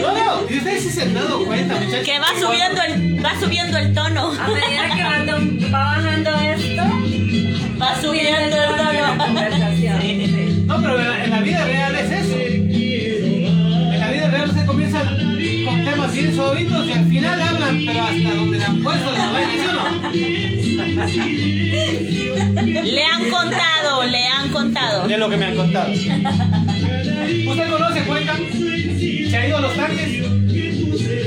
[0.00, 2.04] No, no, y ustedes sí se han dado cuenta, muchachos.
[2.04, 4.32] Que va subiendo el, va subiendo el tono.
[4.38, 5.20] A medida que va,
[27.50, 28.36] ¿Usted conoce Cuenca?
[28.36, 30.20] ¿Se ha ido a los tanques?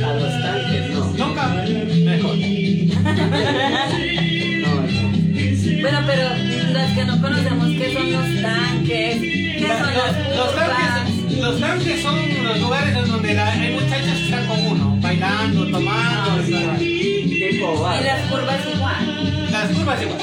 [0.03, 1.05] A los tanques, no.
[1.27, 1.47] Nunca.
[2.05, 2.35] Mejor.
[4.63, 5.81] No, no.
[5.81, 6.23] Bueno, pero
[6.73, 9.15] los que no conocemos, ¿qué son los tanques?
[9.21, 14.17] ¿Qué son Los, los tanques, los tanques son los lugares en donde la- hay muchachas
[14.17, 16.41] que están con uno, bailando, tomando.
[16.81, 18.01] y- Tipo bar.
[18.01, 19.51] Y las curvas igual.
[19.51, 20.21] Las curvas igual.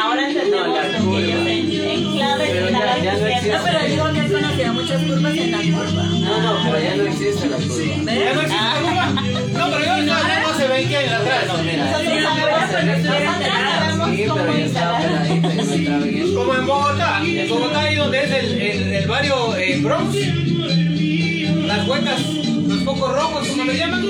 [0.00, 2.78] Ahora entendemos No, lo que ellos en, en clave Pero no.
[2.78, 6.02] No, pero digo que conocido muchas curvas en la curva.
[6.02, 7.84] No, no, pero ya no existe la curva.
[7.84, 8.16] ¿Ya no ¿Ves?
[8.28, 9.06] existe la curva?
[9.58, 11.44] No, pero yo estaba hablando hace 20 años atrás.
[11.48, 11.84] No, mira.
[11.84, 15.22] Nosotros sabemos, nosotros sabemos Sí, cómo pero yo estaba instalar.
[15.26, 16.34] peladita y no eso.
[16.34, 17.20] Como en Bogotá.
[17.24, 20.16] En Bogotá ahí donde es el, el, el barrio eh, Bronx.
[21.66, 22.20] Las huecas,
[22.66, 24.02] los focos rojos, como le llaman.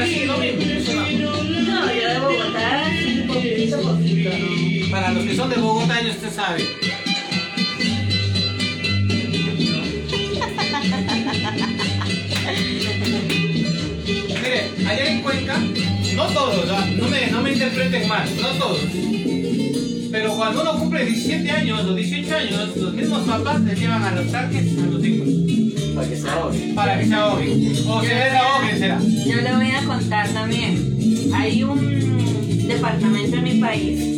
[0.00, 0.62] Así, lo mismo.
[0.62, 1.02] eso no.
[1.02, 4.07] No, yo de Bogotá, sí, poquito, poquito, ¿no?
[4.98, 6.64] Para los que son de Bogotá, ya usted sabe.
[14.42, 15.56] Mire, allá en Cuenca,
[16.16, 16.84] no todos, ¿ah?
[16.96, 18.80] no me, no me interpreten mal, no todos.
[20.10, 24.10] Pero cuando uno cumple 17 años o 18 años, los mismos papás les llevan a
[24.10, 25.28] los tanques a los hijos
[25.94, 26.72] Para que se ahogue.
[26.74, 27.72] para que se ahoguen.
[27.86, 28.98] O se desahoguen, será.
[29.00, 31.30] Yo le voy a contar también.
[31.32, 34.17] Hay un departamento en mi país,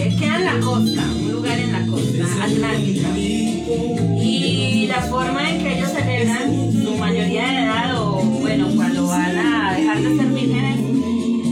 [0.00, 3.08] eh, queda en la costa, un lugar en la costa atlántica.
[3.18, 9.36] Y la forma en que ellos celebran su mayoría de edad, o bueno, cuando van
[9.36, 10.78] a dejar de ser vírgenes,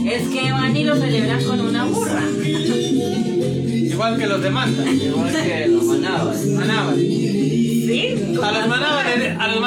[0.05, 2.23] es que van y lo celebran con una burra.
[3.99, 4.89] Igual que los de Manta.
[4.89, 5.83] Igual que los.
[5.83, 6.95] Manaban.
[7.89, 8.15] ¿Sí?
[8.41, 9.59] A los manaban, a los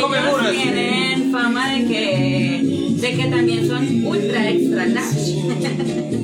[0.00, 0.52] come burras.
[0.52, 5.34] tienen fama de que, de que también son ultra extra large.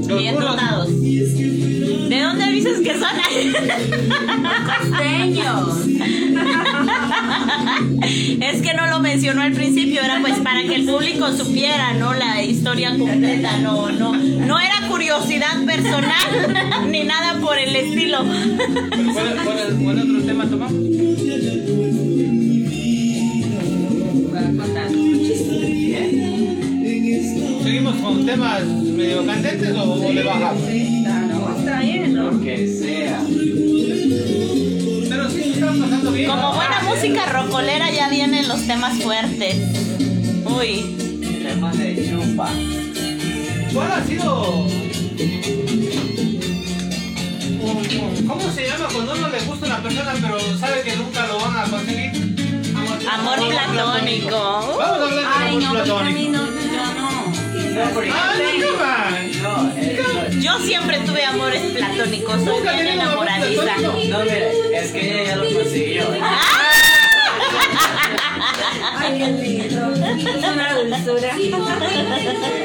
[0.18, 0.88] Bien dotados.
[1.00, 3.08] ¿De dónde dices que son?
[4.66, 5.86] Costeños.
[8.40, 12.14] Es que no lo mencionó al principio, era pues para que el público supiera, ¿no?
[12.14, 16.10] La historia completa, no, no, no era curiosidad personal
[16.90, 18.24] ni nada por el estilo.
[18.24, 20.80] ¿Cuál, cuál- cuál otro tema tomamos?
[28.00, 30.62] Con temas medio candentes o, o le bajamos?
[30.62, 32.30] No, está bien, ¿no?
[32.30, 33.20] Lo que sea.
[35.08, 36.30] Pero sí, están pasando bien.
[36.30, 39.56] Como buena música rocolera ya vienen los temas fuertes.
[40.44, 40.96] Uy,
[41.42, 42.50] Temas de chupa.
[43.72, 44.66] ¿Cuál ha sido?
[48.26, 51.38] ¿Cómo se llama cuando uno le gusta a una persona pero sabe que nunca lo
[51.40, 52.30] van a conseguir?
[53.10, 54.30] amor platónico.
[54.78, 56.38] Vamos a hablar de Ay, amor no, platónico.
[57.84, 58.94] Yo ¡Ah, no, cama!
[59.42, 60.00] No, eh,
[60.32, 63.76] no, Yo siempre tuve amores platónicos, soy Nunca bien tenía enamoradiza.
[63.80, 63.92] no,
[64.24, 66.04] mira, es que ella ya lo consiguió.
[68.98, 69.92] Ay, qué lindo.
[69.94, 71.30] Es una dulzura.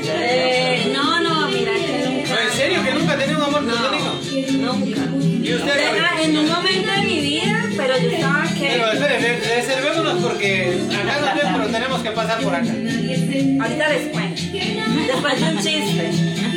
[0.04, 2.30] Eh, no, no, mira que nunca.
[2.36, 4.20] Pues serio que nunca tenido un amor platónico?
[4.60, 5.02] Nunca.
[5.44, 5.72] ¿Y usted?
[6.02, 8.94] Ah, En un momento de mi vida, pero yo estaba Pero que.
[8.98, 12.72] espere, re- reservémonos porque acá nos ven, pero tenemos que pasar por acá.
[12.72, 14.25] Ahorita cuento.
[15.08, 16.12] Después de un chiste.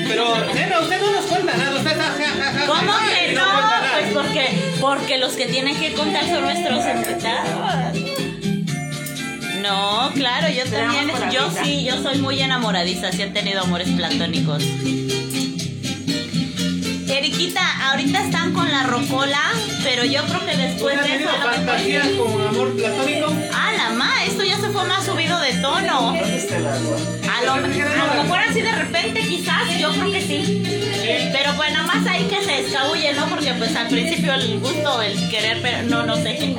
[0.09, 3.45] Pero, nena, usted no nos cuenta nada, usted está ja, ja, ja, ¿Cómo que no?
[3.93, 4.49] Pues porque,
[4.81, 7.99] porque los que tienen que contar son nuestros invitados.
[9.63, 14.65] No, claro, yo también, yo sí, yo soy muy enamoradiza, sí he tenido amores platónicos.
[17.09, 19.41] Eriquita, ahorita están con la rocola,
[19.83, 23.27] pero yo creo que después ¿Usted ha de eso fantasías con amor platónico?
[23.53, 23.68] Ah,
[24.79, 26.11] fue más subido de tono.
[26.11, 30.63] A lo, a lo mejor así de repente quizás, yo creo que sí.
[31.33, 33.27] Pero pues nada más ahí que se escabulle, ¿no?
[33.27, 36.55] Porque pues al principio el gusto, el querer, pero no, no sé.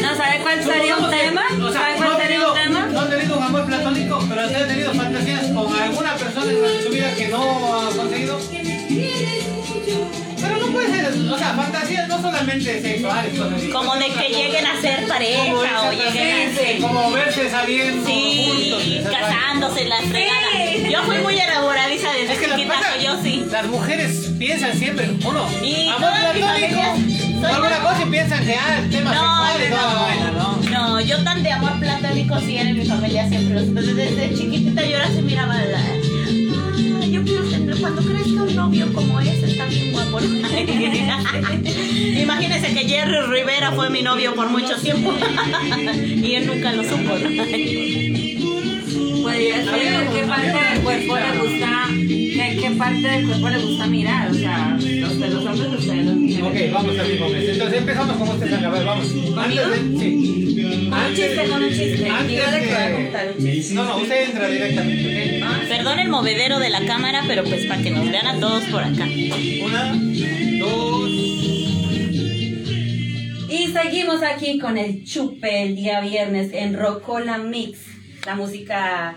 [0.00, 1.42] ¿No sabe cuál sería un tema?
[1.62, 2.86] O sea, ¿Sabe cuál sería tenido, un tema?
[2.86, 6.88] no ha tenido un amor platónico, pero ha tenido fantasías con alguna persona en su
[6.90, 8.38] vida que no ha conseguido.
[10.88, 13.68] Puede ser, o sea, fantasías no solamente sexuales, así.
[13.70, 18.06] Como de que lleguen a ser pareja o lleguen a sí, sí, como verse saliendo
[18.06, 19.12] Sí, juntos.
[19.12, 20.88] casándose, la fregada.
[20.90, 23.44] Yo fui muy enamoradiza desde Es que chiquita, pasa, yo sí.
[23.50, 26.48] las mujeres piensan siempre, uno, Y amor platónico,
[27.46, 30.70] alguna cosa y piensan que, ah, el tema No, sexual toda no, ¿no?
[30.70, 33.60] no, yo tan de amor platónico sí era en mi familia siempre.
[33.62, 35.80] Desde, desde chiquitita yo era así miraba la...
[37.84, 40.20] "Ah, Yo quiero tener cuando crezca un novio como ese, está bien guapo.
[40.20, 40.26] ¿no?"
[42.22, 45.12] Imagínense que Jerry Rivera fue mi novio por mucho tiempo
[46.04, 47.16] y él nunca lo supo.
[49.64, 54.30] ser qué parte del cuerpo le gusta, qué, qué parte del cuerpo le gusta mirar,
[54.30, 56.42] o sea, los de los hombres, ustedes los mujeres.
[56.42, 57.52] Ok, vamos con esto.
[57.52, 59.06] Entonces empezamos con usted, a ver, vamos.
[59.36, 60.41] Antes de, sí.
[60.62, 62.08] Con un chiste, con un chiste.
[62.08, 63.74] Antes Dígale que va a de- contar un chiste.
[63.74, 67.90] No, no, usted entra directamente, Perdón el movedero de la cámara, pero pues para que
[67.90, 69.04] nos vean a todos por acá.
[69.64, 69.92] Una,
[70.58, 71.10] dos.
[73.48, 77.80] Y seguimos aquí con el chupe el día viernes en Rocola Mix,
[78.26, 79.16] la música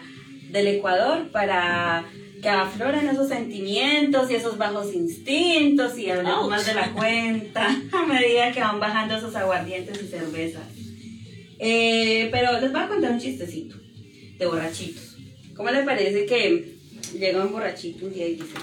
[0.50, 2.04] del Ecuador para
[2.41, 6.50] que afloren esos sentimientos y esos bajos instintos y hablemos Ouch.
[6.50, 10.64] más de la cuenta a medida que van bajando esos aguardientes y cervezas.
[11.60, 13.76] Eh, pero les voy a contar un chistecito
[14.38, 15.16] de borrachitos.
[15.56, 16.76] ¿Cómo les parece que
[17.18, 18.53] llega un borrachito un día y dice,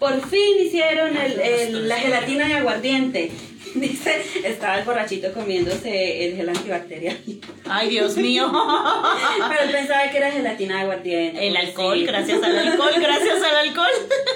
[0.00, 3.30] por fin hicieron el- el- la gelatina de aguardiente?
[3.74, 7.16] Dice, estaba el borrachito comiéndose el gel antibacterial.
[7.66, 8.50] Ay, Dios mío.
[9.48, 11.46] Pero él pensaba que era gelatina de aguardiente.
[11.46, 12.04] El alcohol, Sí.
[12.04, 13.86] gracias al alcohol, gracias al alcohol.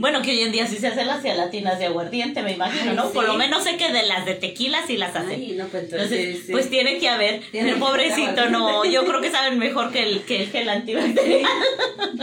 [0.00, 2.96] Bueno, que hoy en día sí se hacen las gelatinas de aguardiente, me imagino, Ay,
[2.96, 3.10] ¿no?
[3.10, 5.38] Por lo menos sé que de las de tequila sí las hacen.
[5.38, 6.52] Ay, no, pues entonces, Entonces, sí.
[6.52, 7.42] pues tiene que haber.
[7.52, 8.86] El pobrecito, no.
[8.86, 11.50] Yo creo que saben mejor que el, que el gel antibacterial.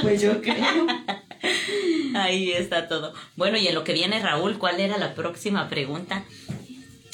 [0.02, 0.88] Pues yo creo.
[2.16, 3.14] Ahí está todo.
[3.36, 6.24] Bueno, y en lo que viene, Raúl, ¿cuál era la próxima pregunta?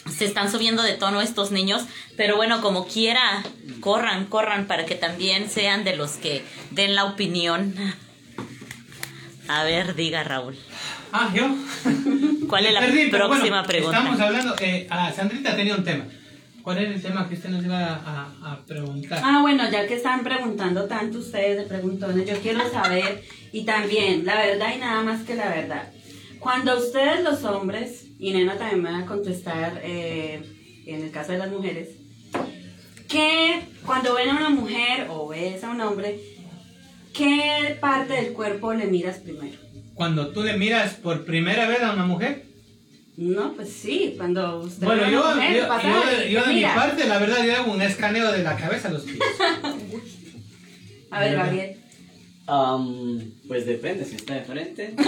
[0.10, 1.82] Se están subiendo de tono estos niños,
[2.16, 3.44] pero bueno, como quiera,
[3.82, 6.42] corran, corran para que también sean de los que
[6.72, 7.76] den la opinión.
[9.48, 10.56] A ver, diga Raúl.
[11.12, 11.48] Ah, yo.
[12.48, 13.98] ¿Cuál es la Perdí, próxima bueno, pregunta?
[13.98, 14.56] Estamos hablando.
[14.62, 16.06] Eh, ah, Sandrita tenía un tema.
[16.62, 19.20] ¿Cuál era el tema que usted nos iba a, a preguntar?
[19.22, 23.22] Ah, bueno, ya que están preguntando tanto ustedes de preguntones, yo quiero saber,
[23.52, 25.92] y también, la verdad y nada más que la verdad.
[26.40, 30.42] Cuando ustedes los hombres, y Nena también me va a contestar eh,
[30.86, 31.90] en el caso de las mujeres,
[33.10, 36.18] que cuando ven a una mujer o ves a un hombre,
[37.14, 39.58] ¿qué parte del cuerpo le miras primero?
[39.94, 42.46] Cuando tú le miras por primera vez a una mujer.
[43.16, 46.32] No, pues sí, cuando usted Bueno, yo, una mujer, yo, pasa yo y de, te
[46.32, 49.04] yo de mi parte, la verdad, yo hago un escaneo de la cabeza a los
[49.04, 49.20] pies.
[51.12, 51.78] A ver, Gabriel.
[52.48, 54.96] Am, pues depende, si está de frente.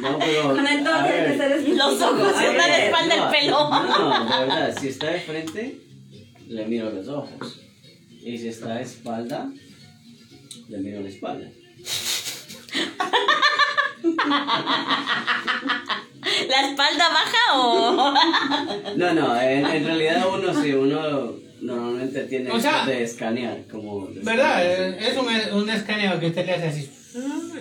[0.00, 0.54] No, pero.
[0.54, 1.68] Con el ver.
[1.68, 2.66] Los ojos una ver.
[2.66, 3.70] de espalda no, el pelo.
[3.70, 5.80] No, de verdad, si está de frente,
[6.48, 7.60] le miro los ojos.
[8.24, 9.50] Y si está de espalda,
[10.68, 11.46] le miro la espalda.
[16.48, 18.14] ¿La espalda baja o.?
[18.96, 24.06] No, no, en, en realidad uno sí, uno normalmente tiene O sea, de escanear, como...
[24.08, 24.64] de ¿Verdad?
[24.64, 25.02] escanear.
[25.02, 26.90] Eh, Es un, un escaneo que usted le hace así.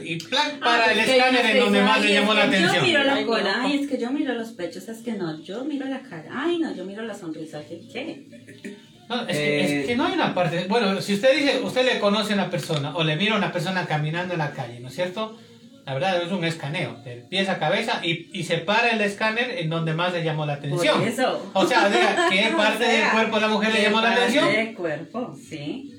[0.04, 2.86] Y plac Ah, para el escáner en donde más le llamó la que Yo atención.
[2.86, 5.66] miro la Ay, cola, ay, es que yo miro los pechos, es que no, yo
[5.66, 7.82] miro la cara, ay, no, yo miro la sonrisa, ¿qué?
[7.92, 8.78] qué?
[9.12, 10.66] No, es, que, Eh, es que no hay una parte.
[10.68, 13.52] Bueno, si usted dice, usted le conoce a una persona o le mira a una
[13.52, 15.38] persona caminando en la calle, ¿no es cierto?
[15.86, 19.58] La verdad es un escaneo, de pies a cabeza y, y se para el escáner
[19.58, 21.00] en donde más le llamó la atención.
[21.00, 21.52] Por eso.
[21.54, 24.00] O sea, diga, ¿qué parte O sea, del cuerpo de la mujer le ¿qué llamó
[24.02, 24.52] la parte atención?
[24.54, 25.94] del cuerpo, sí.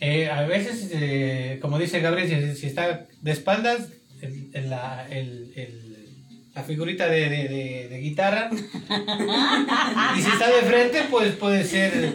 [0.00, 3.88] Eh, a veces, eh, como dice Gabriel, si, si está de espaldas,
[4.20, 5.85] el- el- la, el- el-
[6.56, 8.48] la figurita de, de- de- de guitarra.
[10.16, 12.14] y si está de frente, pues puede ser,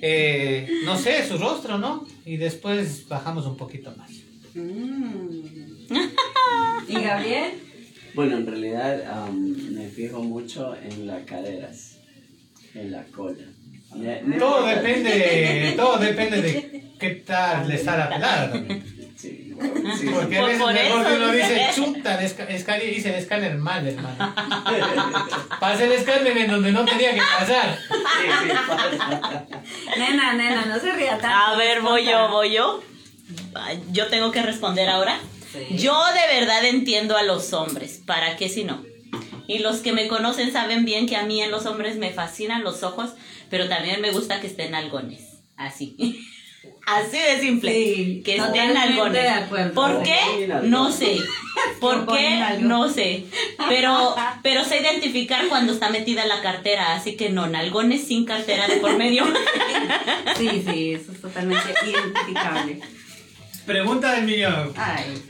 [0.00, 2.06] eh, no sé, su rostro, ¿no?
[2.24, 4.10] Y después bajamos un poquito más.
[4.54, 5.44] Mm.
[6.88, 7.52] ¿Y Gabriel?
[8.14, 11.98] Bueno, en realidad am, me fijo mucho en las caderas,
[12.74, 13.44] en la cola.
[13.96, 18.82] Ya- no Todo importa- depende, todo depende de qué tal le está la pelada también.
[19.24, 21.70] Sí, bueno, sí, Porque Por- veces por mejor eso que uno dice, dice.
[21.74, 24.34] chuta, el esca- escáner, mal, hermano.
[25.60, 27.78] Pasé el escáner en donde no tenía que pasar.
[27.88, 27.96] sí,
[28.42, 29.46] sí, pasa.
[29.96, 31.28] Nena, nena, no se ría tanto.
[31.28, 32.82] A ver, voy yo, voy yo.
[33.92, 35.18] Yo tengo que responder ahora.
[35.52, 35.78] Sí.
[35.78, 38.02] Yo de verdad entiendo a los hombres.
[38.04, 38.84] ¿Para qué si no?
[39.46, 42.64] Y los que me conocen saben bien que a mí en los hombres me fascinan
[42.64, 43.10] los ojos,
[43.50, 45.38] pero también me gusta que estén algones.
[45.56, 45.96] Así.
[46.86, 47.72] Así de simple.
[47.72, 49.22] Sí, que estén algones.
[49.22, 49.72] de acuerdo.
[49.72, 50.48] ¿Por qué?
[50.64, 51.18] No sé.
[51.80, 52.40] ¿Por qué?
[52.60, 53.24] No sé.
[53.68, 56.94] Pero, pero sé identificar cuando está metida la cartera.
[56.94, 59.24] Así que no, nalgones sin cartera de por medio.
[60.36, 62.80] Sí, sí, eso es totalmente identificable.
[63.66, 64.72] Pregunta del millón.
[64.76, 65.22] Ay,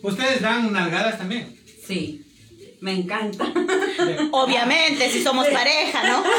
[0.00, 1.54] ¿Ustedes dan nalgadas también?
[1.86, 2.24] sí,
[2.82, 3.44] me encanta.
[4.32, 6.22] Obviamente, si somos pareja, ¿no?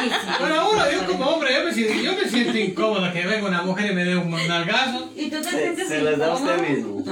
[0.00, 0.32] Sí, sí, sí.
[0.40, 3.62] Bueno, uno, yo como hombre, yo me, siento, yo me siento incómodo que venga una
[3.62, 5.10] mujer y me dé un nalgazo.
[5.16, 7.02] ¿Y tú te Se, sientes se las da usted mismo.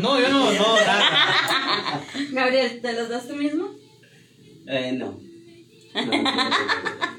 [0.00, 2.02] No, yo no, no, nada.
[2.30, 3.70] Gabriel, ¿te los das tú mismo?
[4.66, 5.18] Eh, no.
[5.94, 6.32] No, no, no,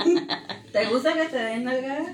[0.06, 0.28] no.
[0.72, 2.08] ¿Te gusta que te den nalgadas?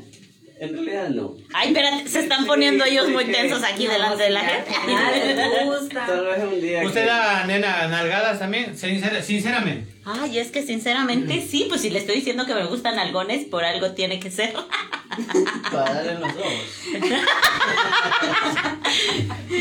[0.62, 1.36] En realidad no.
[1.53, 4.72] Ay, espérate, se están poniendo ellos muy tensos aquí delante de la gente.
[4.88, 6.05] Nadie le gusta.
[6.05, 6.84] Tal vez un día.
[6.84, 8.78] ¿Usted que- da, nena, nalgadas también?
[8.78, 9.89] Sincera- sinceramente.
[10.05, 13.64] Ay, es que sinceramente sí, pues si le estoy diciendo que me gustan algones, por
[13.64, 14.53] algo tiene que ser.
[15.72, 16.93] Para darle en los ojos.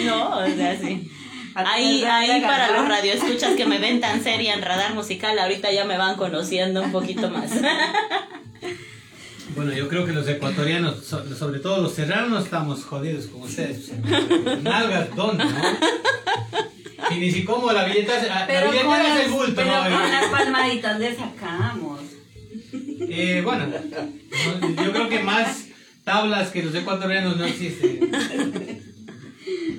[0.05, 1.11] No, o sea, sí.
[1.55, 5.85] Ahí, ahí para los radioescuchas que me ven tan seria en radar musical, ahorita ya
[5.85, 7.51] me van conociendo un poquito más.
[9.59, 13.91] Bueno, yo creo que los ecuatorianos, so- sobre todo los serranos, estamos jodidos con ustedes.
[14.63, 15.51] Nalgas, ¿dónde, no?
[17.11, 19.67] Y ni si como la billetera, la Pero con, billetera es las, el bulto, pero
[19.91, 19.99] ¿no?
[19.99, 22.01] con las palmaditas le sacamos.
[23.01, 25.65] Eh, bueno, no, yo creo que más
[26.05, 28.11] tablas que los ecuatorianos no existen.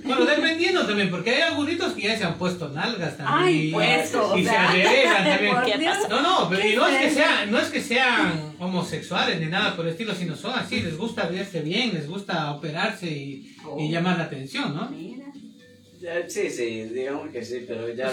[0.03, 3.39] Bueno, dependiendo también, porque hay algunos que ya se han puesto nalgas también.
[3.43, 5.23] Ay, y- pues, o y se sea, arreglan
[5.63, 5.91] también.
[6.09, 9.75] No, no, pero y no es que sean, no es que sean homosexuales ni nada
[9.75, 13.77] por el estilo, sino son así, les gusta verse bien, les gusta operarse y, Oh.
[13.79, 14.89] y llamar la atención, ¿no?
[14.89, 15.18] Mira.
[16.29, 18.07] Sí, sí, digamos que sí, pero ya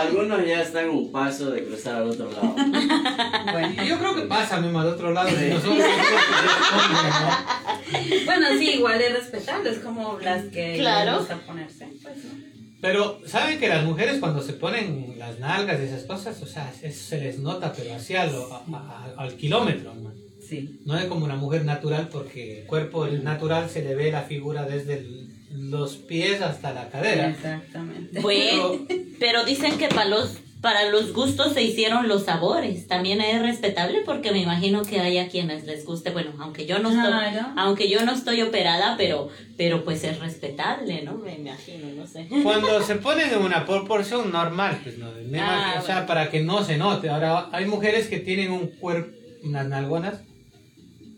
[0.00, 2.54] algunos, ya están un paso de cruzar al otro lado.
[3.82, 5.84] Y yo creo que pasa mismo al otro lado, si nosotros ¿no?
[8.24, 11.18] Bueno, sí, igual es respetable, es como las que Claro.
[11.18, 11.86] gusta ponerse.
[12.02, 12.30] Pues, ¿no?
[12.80, 16.72] Pero, ¿saben que las mujeres cuando se ponen las nalgas y esas cosas, o sea,
[16.82, 20.12] eso se les nota, pero así a lo- a- a- al kilómetro, ¿no?
[20.40, 20.80] Sí.
[20.84, 24.22] No es como una mujer natural, porque el cuerpo el natural se le ve la
[24.22, 27.28] figura desde el- los pies hasta la cadera.
[27.28, 28.20] Exactamente.
[28.20, 28.78] Bueno,
[29.18, 32.86] pero dicen que para los, para los gustos se hicieron los sabores.
[32.86, 36.10] También es respetable porque me imagino que hay a quienes les guste.
[36.10, 41.02] Bueno, aunque yo no estoy, aunque yo no estoy operada, pero, pero pues es respetable,
[41.02, 41.14] ¿no?
[41.14, 42.28] Me imagino, no sé.
[42.42, 46.42] Cuando se ponen en una proporción normal, pues no, Ah, imagino, o sea, para que
[46.42, 47.08] no se note.
[47.08, 50.20] Ahora, hay mujeres que tienen un cuerpo, unas nalgonas,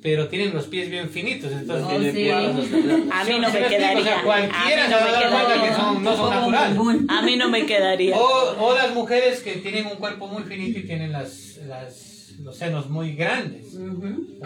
[0.04, 1.86] pero tienen los pies bien finitos, entonces...
[1.88, 2.28] Oh, sí.
[2.30, 4.00] A mí no me quedaría.
[4.00, 5.68] o sea, cualquiera A mí se va no a me dar cuenta quedaría.
[5.70, 7.08] que son, no son Como naturales.
[7.08, 8.14] A mí no me quedaría.
[8.14, 12.54] O, o las mujeres que tienen un cuerpo muy finito y tienen las, las, los
[12.54, 13.78] senos muy grandes.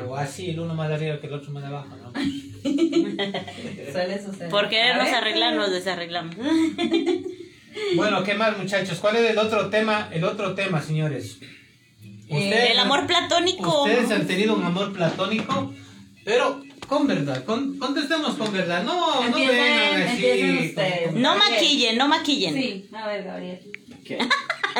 [0.08, 2.12] O así, el uno más arriba que el otro más abajo, ¿no?
[2.62, 4.50] Suele suceder.
[4.50, 6.36] Por querernos arreglar, nos desarreglamos.
[7.96, 8.98] Bueno, ¿qué más, muchachos?
[9.00, 10.08] ¿Cuál es el otro tema?
[10.12, 11.40] El otro tema, señores.
[12.30, 13.84] Ustedes El amor platónico.
[13.84, 15.72] Ustedes han tenido un amor platónico,
[16.24, 17.44] pero con verdad.
[17.44, 18.82] Con, contestemos con verdad.
[18.82, 20.74] No, no vengan así.
[20.74, 22.54] como- No maquillen, no maquillen.
[22.54, 23.60] Sí, a ver, Gabriel.
[24.04, 24.18] ¿Qué?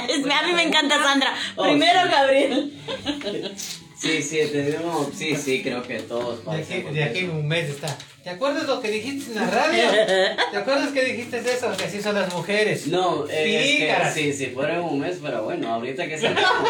[0.08, 1.34] Es- a mí me encanta Sandra.
[1.56, 2.08] Oh, Primero sí.
[2.10, 2.72] Gabriel.
[3.96, 7.68] Sí, sí, tenemos, sí, sí, creo que todos De aquí, de aquí en un mes
[7.68, 7.96] está.
[8.28, 9.84] ¿Te acuerdas lo que dijiste en la radio?
[10.50, 11.74] ¿Te acuerdas que dijiste eso?
[11.74, 12.86] Que así son las mujeres.
[12.86, 14.12] No, eh, es Pícaras.
[14.12, 16.68] que sí, si fuera en un mes, pero bueno, ahorita que salgamos.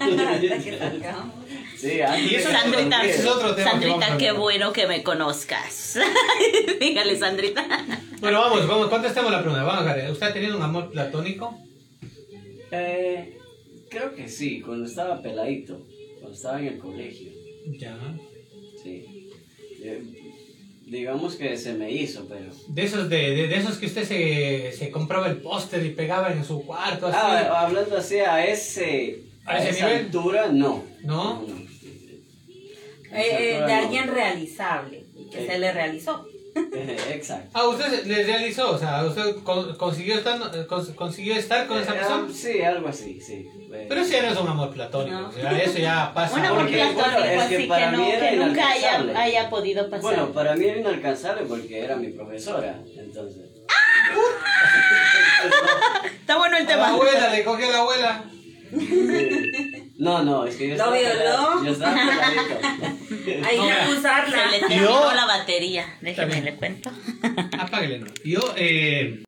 [1.78, 5.98] sí, antes Y eso Sandrita, ese es otro tema Sandrita, qué bueno que me conozcas.
[6.78, 7.66] Dígale, Sandrita.
[8.20, 9.64] Bueno, vamos, vamos, contestemos la pregunta.
[9.64, 10.10] Vamos, Gary.
[10.10, 11.58] ¿Usted ha tenido un amor platónico?
[12.70, 13.38] Eh,
[13.88, 15.80] creo que sí, cuando estaba peladito,
[16.18, 17.30] cuando estaba en el colegio.
[17.78, 17.96] Ya.
[18.82, 19.30] Sí.
[19.82, 20.19] Eh,
[20.90, 22.50] digamos que se me hizo, pero...
[22.68, 26.32] De esos, de, de, de esos que usted se, se compraba el póster y pegaba
[26.32, 27.16] en su cuarto, así.
[27.20, 29.20] Ah, hablando así a ese...
[29.46, 30.04] ¿A A, ese esa nivel?
[30.06, 30.84] altura, no.
[31.04, 31.46] ¿No?
[33.12, 35.46] Eh, eh, de alguien realizable, que Eh.
[35.46, 36.26] se le realizó.
[37.10, 37.50] Exacto.
[37.52, 41.78] Ah, usted le realizó, o sea, usted con- consiguió estar, eh, cons- consiguió estar con
[41.78, 42.26] esa Eh, persona.
[42.28, 43.46] ah, sí, algo así, sí.
[43.72, 45.28] Eh, Pero eso ya no es un amor platónico, No.
[45.28, 46.36] o sea, eso ya pasa.
[46.36, 48.68] Un amor Porque, platónico bueno, es que así que, para no, mí era que nunca
[48.70, 50.02] haya, haya podido pasar.
[50.02, 53.42] Bueno, para mí era inalcanzable porque era mi profesora, entonces.
[56.20, 56.88] Está bueno el A la tema.
[56.88, 58.24] abuela, le cogió a la abuela.
[60.00, 61.62] No, no, es que yo ¿Lo violó?
[61.64, 61.94] Yo estaba.
[63.46, 64.36] Hay que acusarla.
[64.50, 65.84] Se le terminó Yo- la batería.
[66.00, 66.44] Déjeme También.
[66.46, 66.90] le cuento.
[67.58, 68.06] Apáguele, no.
[68.24, 69.18] Yo, eh,